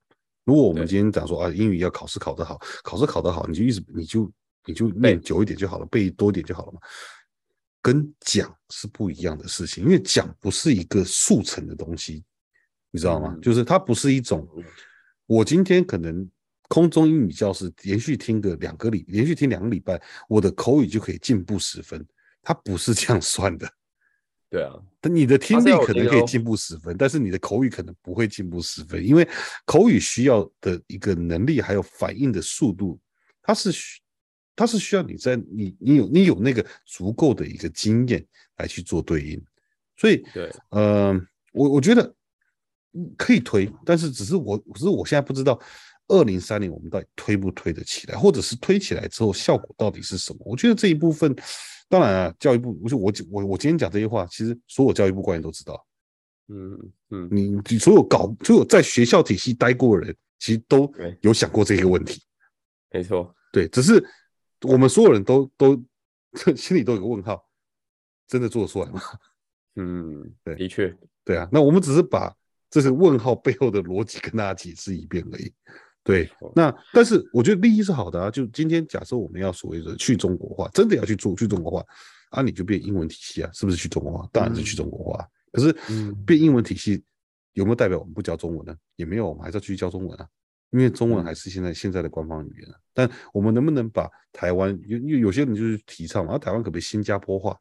[0.44, 4.32] 如果我们今天讲说啊，英语要考试考得好，考试考得好，你就一直你就
[4.66, 6.80] 你就念久一点就好了，背多一点就好了嘛。
[7.80, 12.22] 跟讲是不一样的事情，因为讲不是一个速成的东西，
[12.90, 13.36] 你知道吗？
[13.42, 14.48] 就是它不是一种，
[15.26, 16.28] 我今天可能
[16.68, 22.06] 空中英语教室连续听个两个礼，连续听两个礼拜，我的口语就可以进步十分，
[22.40, 23.68] 它不是这样算的。
[24.52, 29.26] 对啊，但你的听力可能可以进步十分，但是你的口语可能不会进步十分，因为
[29.64, 33.00] 口语需要的一个能力还有反应的速度，
[33.40, 34.02] 它是需，
[34.54, 38.22] 它是需要你在你你有你有那个足够的一个经验
[38.58, 39.42] 来去做对应，
[39.96, 41.18] 所以对，呃，
[41.54, 42.14] 我我觉得
[43.16, 45.58] 可以推，但是只是我只是我现在不知道
[46.12, 50.38] 二零三零我们到底推不推得起来，或者是推起来之后效果到底是什么？
[50.44, 51.34] 我觉得这一部分。
[51.88, 55.86] 当然啊，教育部，我就我我我今天讲这些话，其实所有教育部官员都知道。
[56.48, 56.78] 嗯
[57.10, 60.90] 嗯，你你所有搞所有在学校体系待过的人，其实都
[61.20, 62.22] 有想过这个问题。
[62.90, 64.02] 没错，对，只是
[64.62, 65.84] 我们所有人都都
[66.56, 67.46] 心里都有个问号，
[68.26, 68.98] 真的做得出来吗？
[69.76, 70.96] 嗯， 对，的确，
[71.26, 72.34] 对啊，那我们只是把
[72.70, 75.52] 这个问号背后的逻辑跟大家解释一遍而已。
[76.04, 78.30] 对，那但是我觉得利益是好的啊。
[78.30, 81.86] 就今天假设我们要所谓的去中国化，真的要去做去中国化
[82.30, 84.28] 啊，你就变英文体系啊，是不是去中国化？
[84.32, 85.24] 当然是去中国化。
[85.52, 85.72] 可是
[86.26, 87.02] 变英文体系
[87.52, 88.74] 有没有代表我们不教中文呢？
[88.96, 90.26] 也没有，我们还是要继续教中文啊，
[90.70, 92.76] 因为中文还是现在现在的官方语言啊。
[92.92, 97.56] 但我们能不能把台湾有有有些人就是提倡嘛，台湾可不可以新加坡化？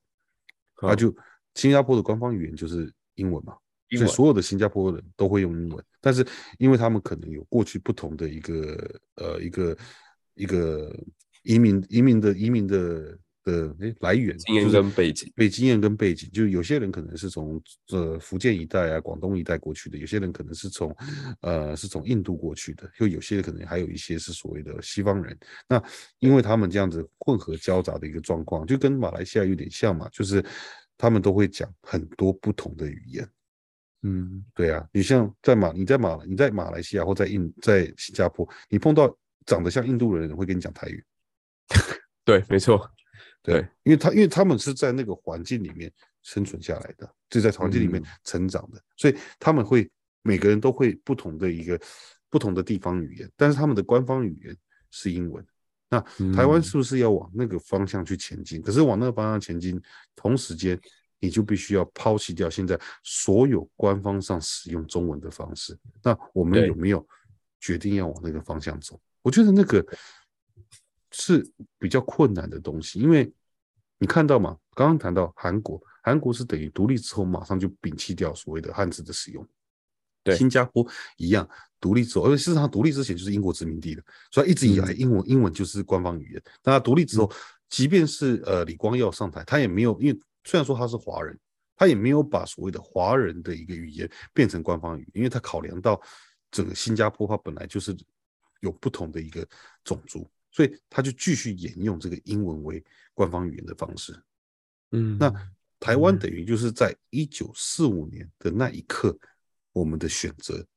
[0.78, 1.14] 啊，就
[1.54, 3.56] 新加坡的官方语言就是英文嘛。
[3.98, 6.26] 所以所有的新加坡人都会用英文，但是
[6.60, 9.78] 因为他们可能有过去不同的一个呃一个
[10.36, 10.96] 一个
[11.44, 17.62] 移民移民的移民的的诶来源经验跟背景，被经验跟背景，就有些人可能是从
[17.92, 20.96] 呃福建一带啊广东一带过去的，有些人可能是从
[21.42, 25.38] 呃是从印度过去的，又有些人可能还有一些是所谓的西方人。
[25.68, 25.82] 那
[26.20, 30.46] 因为他们这样子混合交杂的一个状况，就跟马来西亚有点像嘛，就是
[30.96, 33.28] 他们都会讲很多不同的语言。
[34.04, 41.04] 嗯，对啊，你像在马，你在马，你在马来西亚或在印，在新加坡，你碰到长得像印度人的人会跟你讲台语。
[42.26, 42.90] 对，没错，
[43.42, 45.92] 对，对，因为他因为他们是在那个环境里面
[46.24, 49.90] 生存下来的，就在环境里面成长的，嗯、所以他们会
[50.22, 51.80] 每个人都会不同的一个
[52.30, 54.56] 不同的地方语言，但是他们的官方语言
[54.90, 55.46] 是英文。
[55.90, 56.00] 那
[56.34, 58.62] 台湾是不是要往那个方向去前进？
[58.62, 59.82] 嗯、可是往那个方向前进，
[60.16, 60.80] 同时间
[61.22, 65.78] 你就必须要抛弃掉现在所有官方上使用中文的方式。
[66.04, 67.08] 那我们有没有
[67.60, 69.00] 决定要往那个方向走？
[69.22, 69.86] 我觉得那个
[71.12, 71.48] 是
[71.78, 73.32] 比较困难的东西，因为
[74.00, 79.48] 你看到嘛，刚刚谈到韩国，韩国是等于独立之后马上就摒弃掉所谓的汉字的使用。
[80.24, 81.48] 对，新加坡一样，
[81.80, 86.44] 独立之后，而且事实上独立之前就是英国殖民地的，所以一直以来英文、嗯、英文就是官方语言。
[86.64, 87.32] 那他独立之后，
[87.70, 91.40] 即便是呃李光耀上台，他也没有，因为虽然说他是华人，
[91.76, 96.02] 他也没有把所谓的华人的一个语言变成官方语言，因为他考量到
[96.50, 97.96] 整个新加坡，它本来就是
[98.60, 99.48] 有不同的一个
[99.84, 102.84] 种族，所以他就继续沿用这个英文为
[103.14, 104.22] 官方语言的方式。
[104.92, 105.32] 嗯，那
[105.80, 109.18] 台湾等于就是在一九四五年的那一刻。
[109.74, 110.68] 我们的选择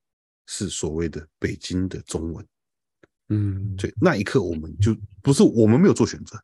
[0.47, 2.47] 是所谓的北京的中文，
[3.31, 6.41] 嗯，对，那一刻我们就不是我们没有做选择，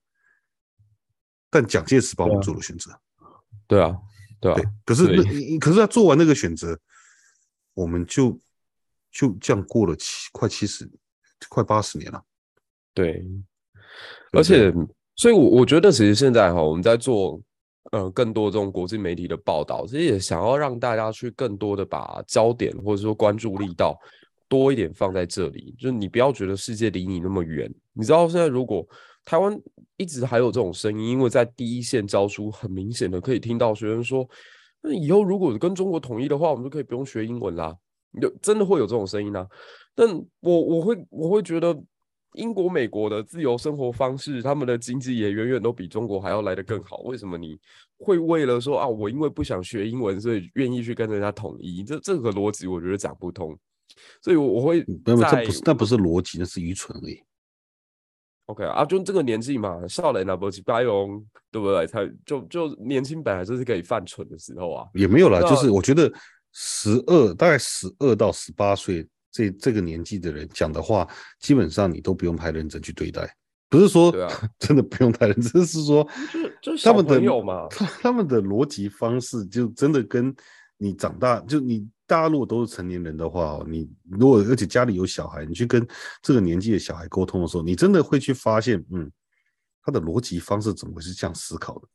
[1.48, 2.90] 但蒋介石帮我们做了选择，
[3.70, 3.96] 对啊，
[4.40, 6.78] 对啊，对，可是那可是他做完那个选择，
[7.72, 8.38] 我们就
[9.10, 10.90] 就这样过了七快七十
[11.48, 12.20] 快八十年了，
[12.92, 13.24] 对，
[14.32, 14.72] 而且
[15.14, 17.40] 所以，我我觉得其实现在哈，我们在做。
[17.92, 23.98] 呃，更多这种国际媒体的报道，其实也想要让大家去更多的把焦点或者说关注力道
[24.48, 27.72] 多一点放在这里，就是你不要觉得世界离你那么远。
[27.94, 28.86] 你知道现在如果
[29.24, 29.60] 台湾
[29.96, 34.28] 一直还有这种声音，因为在第一线教书，很明显的可以听到学生说，
[34.82, 37.76] 那以后如果跟中国统一的话，我们就可以不用学英文啦。
[38.20, 39.46] 有真的会有这种声音啊？
[39.94, 40.08] 但
[40.40, 41.80] 我我会我会觉得。
[42.34, 46.98] 英国、美国的自由生活方式，他们的经济也远远都比中国还要来得更好。
[46.98, 47.58] 为什么你
[47.98, 51.82] 会为了说啊，我因为不想学英文，所以愿意去跟人家统一？
[51.82, 53.58] 这这个逻辑我觉得讲不通。
[54.22, 57.20] 所以我我会，那么这不是那不是逻辑，那是愚蠢而已。
[58.51, 61.86] OK 啊，就这个年纪嘛，少年啊，不是白龙，对不对？
[61.86, 64.86] 才就就年轻本来就是可以犯蠢的时候啊。
[64.94, 66.12] 也没有啦，就是我觉得
[66.53, 69.07] 十二大概十二到十八岁。
[69.32, 71.07] 这这个年纪的人讲的话，
[71.38, 73.32] 基本上你都不用太认真去对待，
[73.68, 74.12] 不是说
[74.59, 76.05] 真的不用太认真，是说
[76.82, 77.20] 他们的
[78.03, 80.34] 他们的逻辑方式就真的跟
[80.78, 85.86] 你长大，就你大家如果都是成年人的话，你如果而且家里有小孩，你去跟
[86.20, 89.08] 这个年纪的小孩沟通的时候，你真的会去发现，嗯，
[89.80, 91.86] 他的逻辑方式怎么会是这样思考的？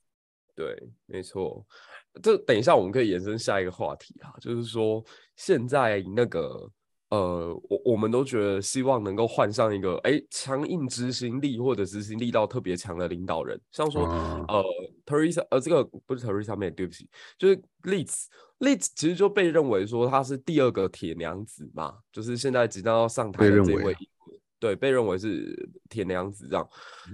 [0.55, 1.65] 对，没错。
[2.23, 5.03] 这等一下我们可以延伸下一个话题啊，就是说
[5.35, 6.71] 现在那个。
[7.09, 14.63] 呃，我我们都觉得希望能够换上一个哎强硬执行力或者执行力道特别强的领导人，像说、嗯、呃
[15.05, 18.25] Theresa 呃这个不是 Theresa May，对不起，就是 Liz
[18.59, 23.95] Liz 其实就被认为说他是第二个铁娘子嘛，就是现在即将要上台的这位。
[24.59, 26.67] 对，被认为是铁娘子这样，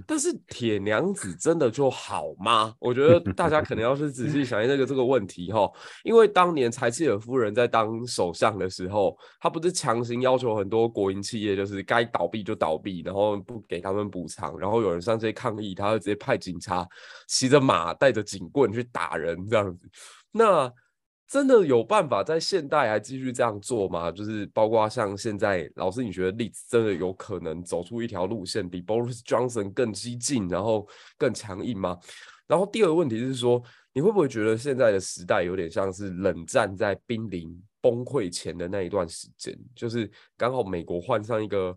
[0.06, 2.74] 但是铁娘子真的就好吗？
[2.78, 5.70] 我觉得大家可能要是仔细想一下这个这个问题哈，
[6.04, 16.86] 因为当年柴契尔夫人在当首相的时候，她不是强行要求很多国营企业就是该倒闭就倒闭，然后不给他们补偿，然后有人上街抗议，她会直接派警察
[17.26, 19.88] 骑着马带着警棍去打人这样子，
[20.30, 20.72] 那。
[21.32, 24.12] 真的有办法在现代还继续这样做吗？
[24.12, 31.98] 就是包括像现在，老师，你觉得例子真的有可能走出一条路线，比 Boris Johnson 更激进，然后更强硬吗？
[32.46, 33.62] 然后第二个问题是说，
[33.94, 37.48] 你会不会觉得现在的时代有点像是冷战在濒临
[37.80, 39.58] 崩溃前的那一段时间？
[39.74, 41.74] 就是刚好美国换上一个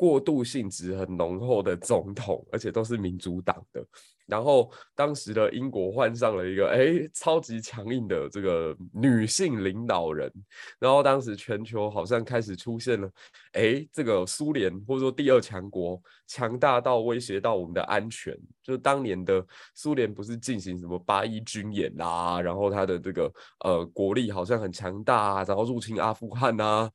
[0.00, 3.84] 过渡性质很浓厚的总统，而且都是民主党的。
[4.26, 10.32] 然后当时的英国换上了一个哎超级强硬的这个女性领导人，
[10.78, 13.10] 然后当时全球好像开始出现了
[13.52, 19.44] 哎这个苏联或者说第二强国强大到威胁到我们的安全，就是当年的
[19.74, 23.30] 苏联不是进行什么八一军演啊，然后他的这个
[23.66, 26.90] 呃国力好像很强大啊，然后入侵阿富汗啊。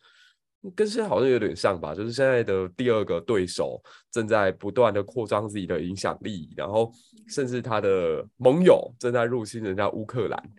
[0.71, 6.91] 跟现在好像有点像吧，就是现在的第二个对手正在不断的扩张自己的影响力，然后
[7.27, 10.51] 甚至他的盟友正在入侵人家乌克兰。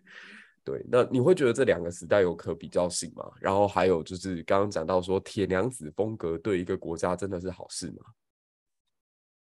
[0.63, 3.25] 对，那你会觉得这两个时代有可比较性吗？
[3.41, 8.05] 然后还有就是刚刚讲到说铁娘子风格对一个国家真的是好事吗？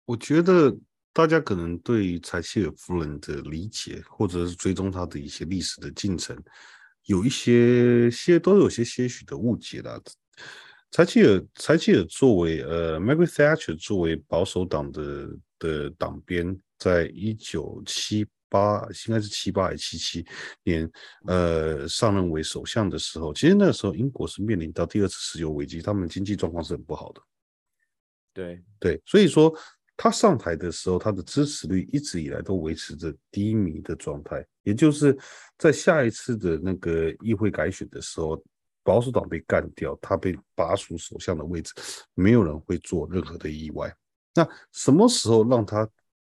[0.05, 0.75] 我觉得
[1.13, 6.37] 大家可能对柴契尔夫人的理解，或者是追踪她的一些历史的进程，
[7.05, 10.01] 有一些些都有些些许的误解了。
[10.91, 15.29] 柴契尔，柴契尔作为呃，Margaret Thatcher 作为保守党的
[15.59, 20.25] 的党鞭，在一九七八，应该是七八还是七七
[20.63, 20.89] 年，
[21.25, 27.21] 呃，上任为首相的时候，其实那个时候英国是面临到第二次石油危机，他们经济状况是很不好的。
[28.33, 29.53] 对对，所以说
[29.97, 35.17] 他上台的时候，他的支持率一直以来都维持着低迷的状态，也就是
[35.57, 38.41] 在下一次的那个议会改选的时候，
[38.85, 41.73] 保守党被干掉，他被拔除首相的位置，
[42.13, 43.91] 没有人会做任何的意外。
[44.35, 45.89] 那什么时候让他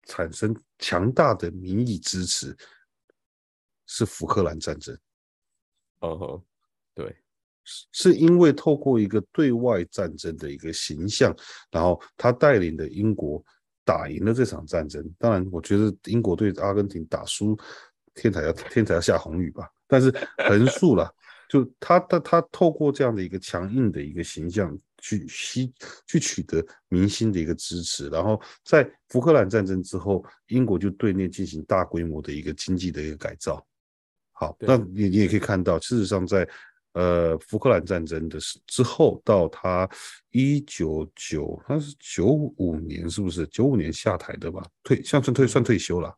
[0.05, 2.57] 产生强大的民意支持？
[3.85, 4.97] 是福克兰战争。
[5.99, 6.43] 嗯哼，
[6.95, 7.15] 对，
[7.91, 11.35] 是因为透过一个对外战争的一个形象，
[11.69, 13.43] 然后他带领的英国
[13.83, 15.07] 打赢了这场战争。
[15.19, 17.55] 当然，我觉得英国对阿根廷打输，
[18.15, 19.69] 天才要天才要下红雨吧。
[19.87, 20.09] 但是
[20.47, 21.13] 横竖了。
[21.49, 25.73] 就他他他透过这样的一个强硬的一个形象去吸
[26.05, 33.65] 去取得民心的一个支持，然后在福克兰战争之后，英国就对内进行大规模的一个经济的一个改造。
[34.31, 36.47] 好，那你你也可以看到，事实上在
[36.93, 38.37] 呃福克兰战争的
[38.67, 39.89] 之后，到他
[40.29, 44.63] 一九九他是九五年是不是九五年下台的吧？
[44.83, 46.15] 退像算退算退休了。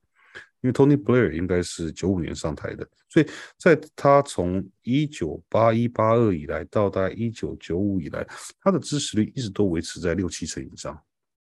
[0.61, 8.27] 因为 Tony Blair 应该是九五年上台的，所以在他从一九八一八二以来到大概一九九五以来，
[8.59, 10.99] 他的支持率一直都维持在六七成以上，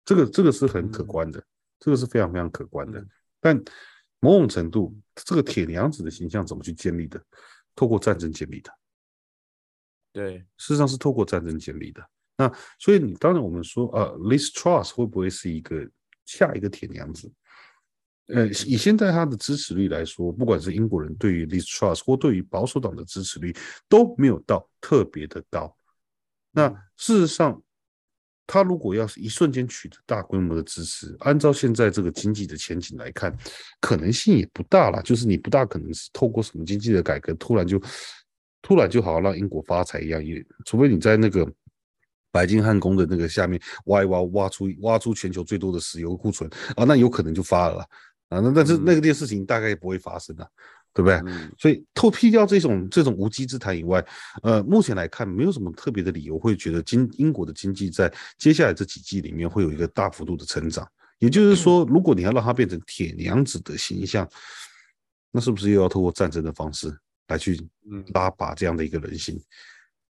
[0.06, 1.46] 这个这个是很可观的，嗯、
[1.80, 3.06] 这个是非常非常可观的。
[3.40, 3.62] 但
[4.20, 7.22] 某种程度，这个铁娘子的形象怎么去建立的？
[7.76, 8.72] 透过战争建立的。
[10.14, 12.02] 对，事实上是透过战争建立的。
[12.38, 15.86] 那所以你当然我们说，呃，Liz Truss 会不会是一个
[16.26, 17.30] 下一个铁娘子？
[18.28, 23.54] 呃，以现在他的支持率来说，不管是英国人对于 Liz Truss 或对于保守党的支持率
[23.90, 25.76] 都没有到特别的高。
[26.52, 27.62] 那事实上，
[28.48, 33.36] 他如果要是一瞬间取得大规模的支持，按照现在这个经济的前景来看，
[33.82, 35.02] 可能性也不大了。
[35.02, 37.82] 就是你不大可能是透过什么经济的改革，突然就
[38.62, 41.46] 突然就好让英国发财一样，也除非你在那个。
[42.32, 47.88] 白金汉宫的那个下面挖一挖，挖出挖出全球最多的石油库存啊，那有可能就发了
[48.34, 48.40] 啊。
[48.42, 50.50] 那但是那个件事情大概也不会发生的，
[50.94, 51.16] 对不对？
[51.26, 54.04] 嗯、所以透批掉这种这种无稽之谈以外，
[54.42, 60.88] 呃，目前来看没有什么特别的理由会觉得经英国的经济在接下来这几季里面会有一个大幅度的成长。
[61.20, 64.28] 也就是说，如果你要让它变成铁娘子的形象，
[65.32, 66.94] 那是不是又要透过战争的方式
[67.30, 67.60] 来去
[68.14, 69.42] 拉拔这样的一个人心？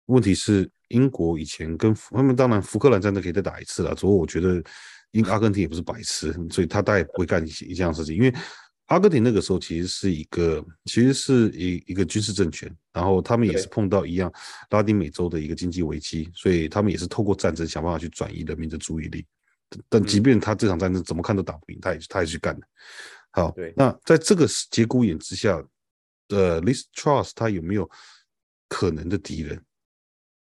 [0.07, 3.95] 问题是，英国以前跟他们当然福克兰战争可以再打一次了。
[3.95, 4.63] 所以我觉得，
[5.17, 8.15] 英阿根廷也不是白痴，所以他大概不会干一一样事情。
[8.15, 8.33] 因为
[8.87, 14.33] 阿根廷那个时候其实是一个，其实是一一个军事政权，然后他们也是碰到一样
[14.71, 19.27] 拉丁美洲的一个经济危机，所以他们也是透过战争想办法去转移人民的注意力。
[19.89, 22.67] 但即便他这场战争怎么看都打不赢，他也他也去干的。
[23.33, 25.61] 好，那在这个节骨眼之下，
[26.29, 27.91] 呃 l i s t Trust 他有没有
[28.69, 29.61] 可能的敌人？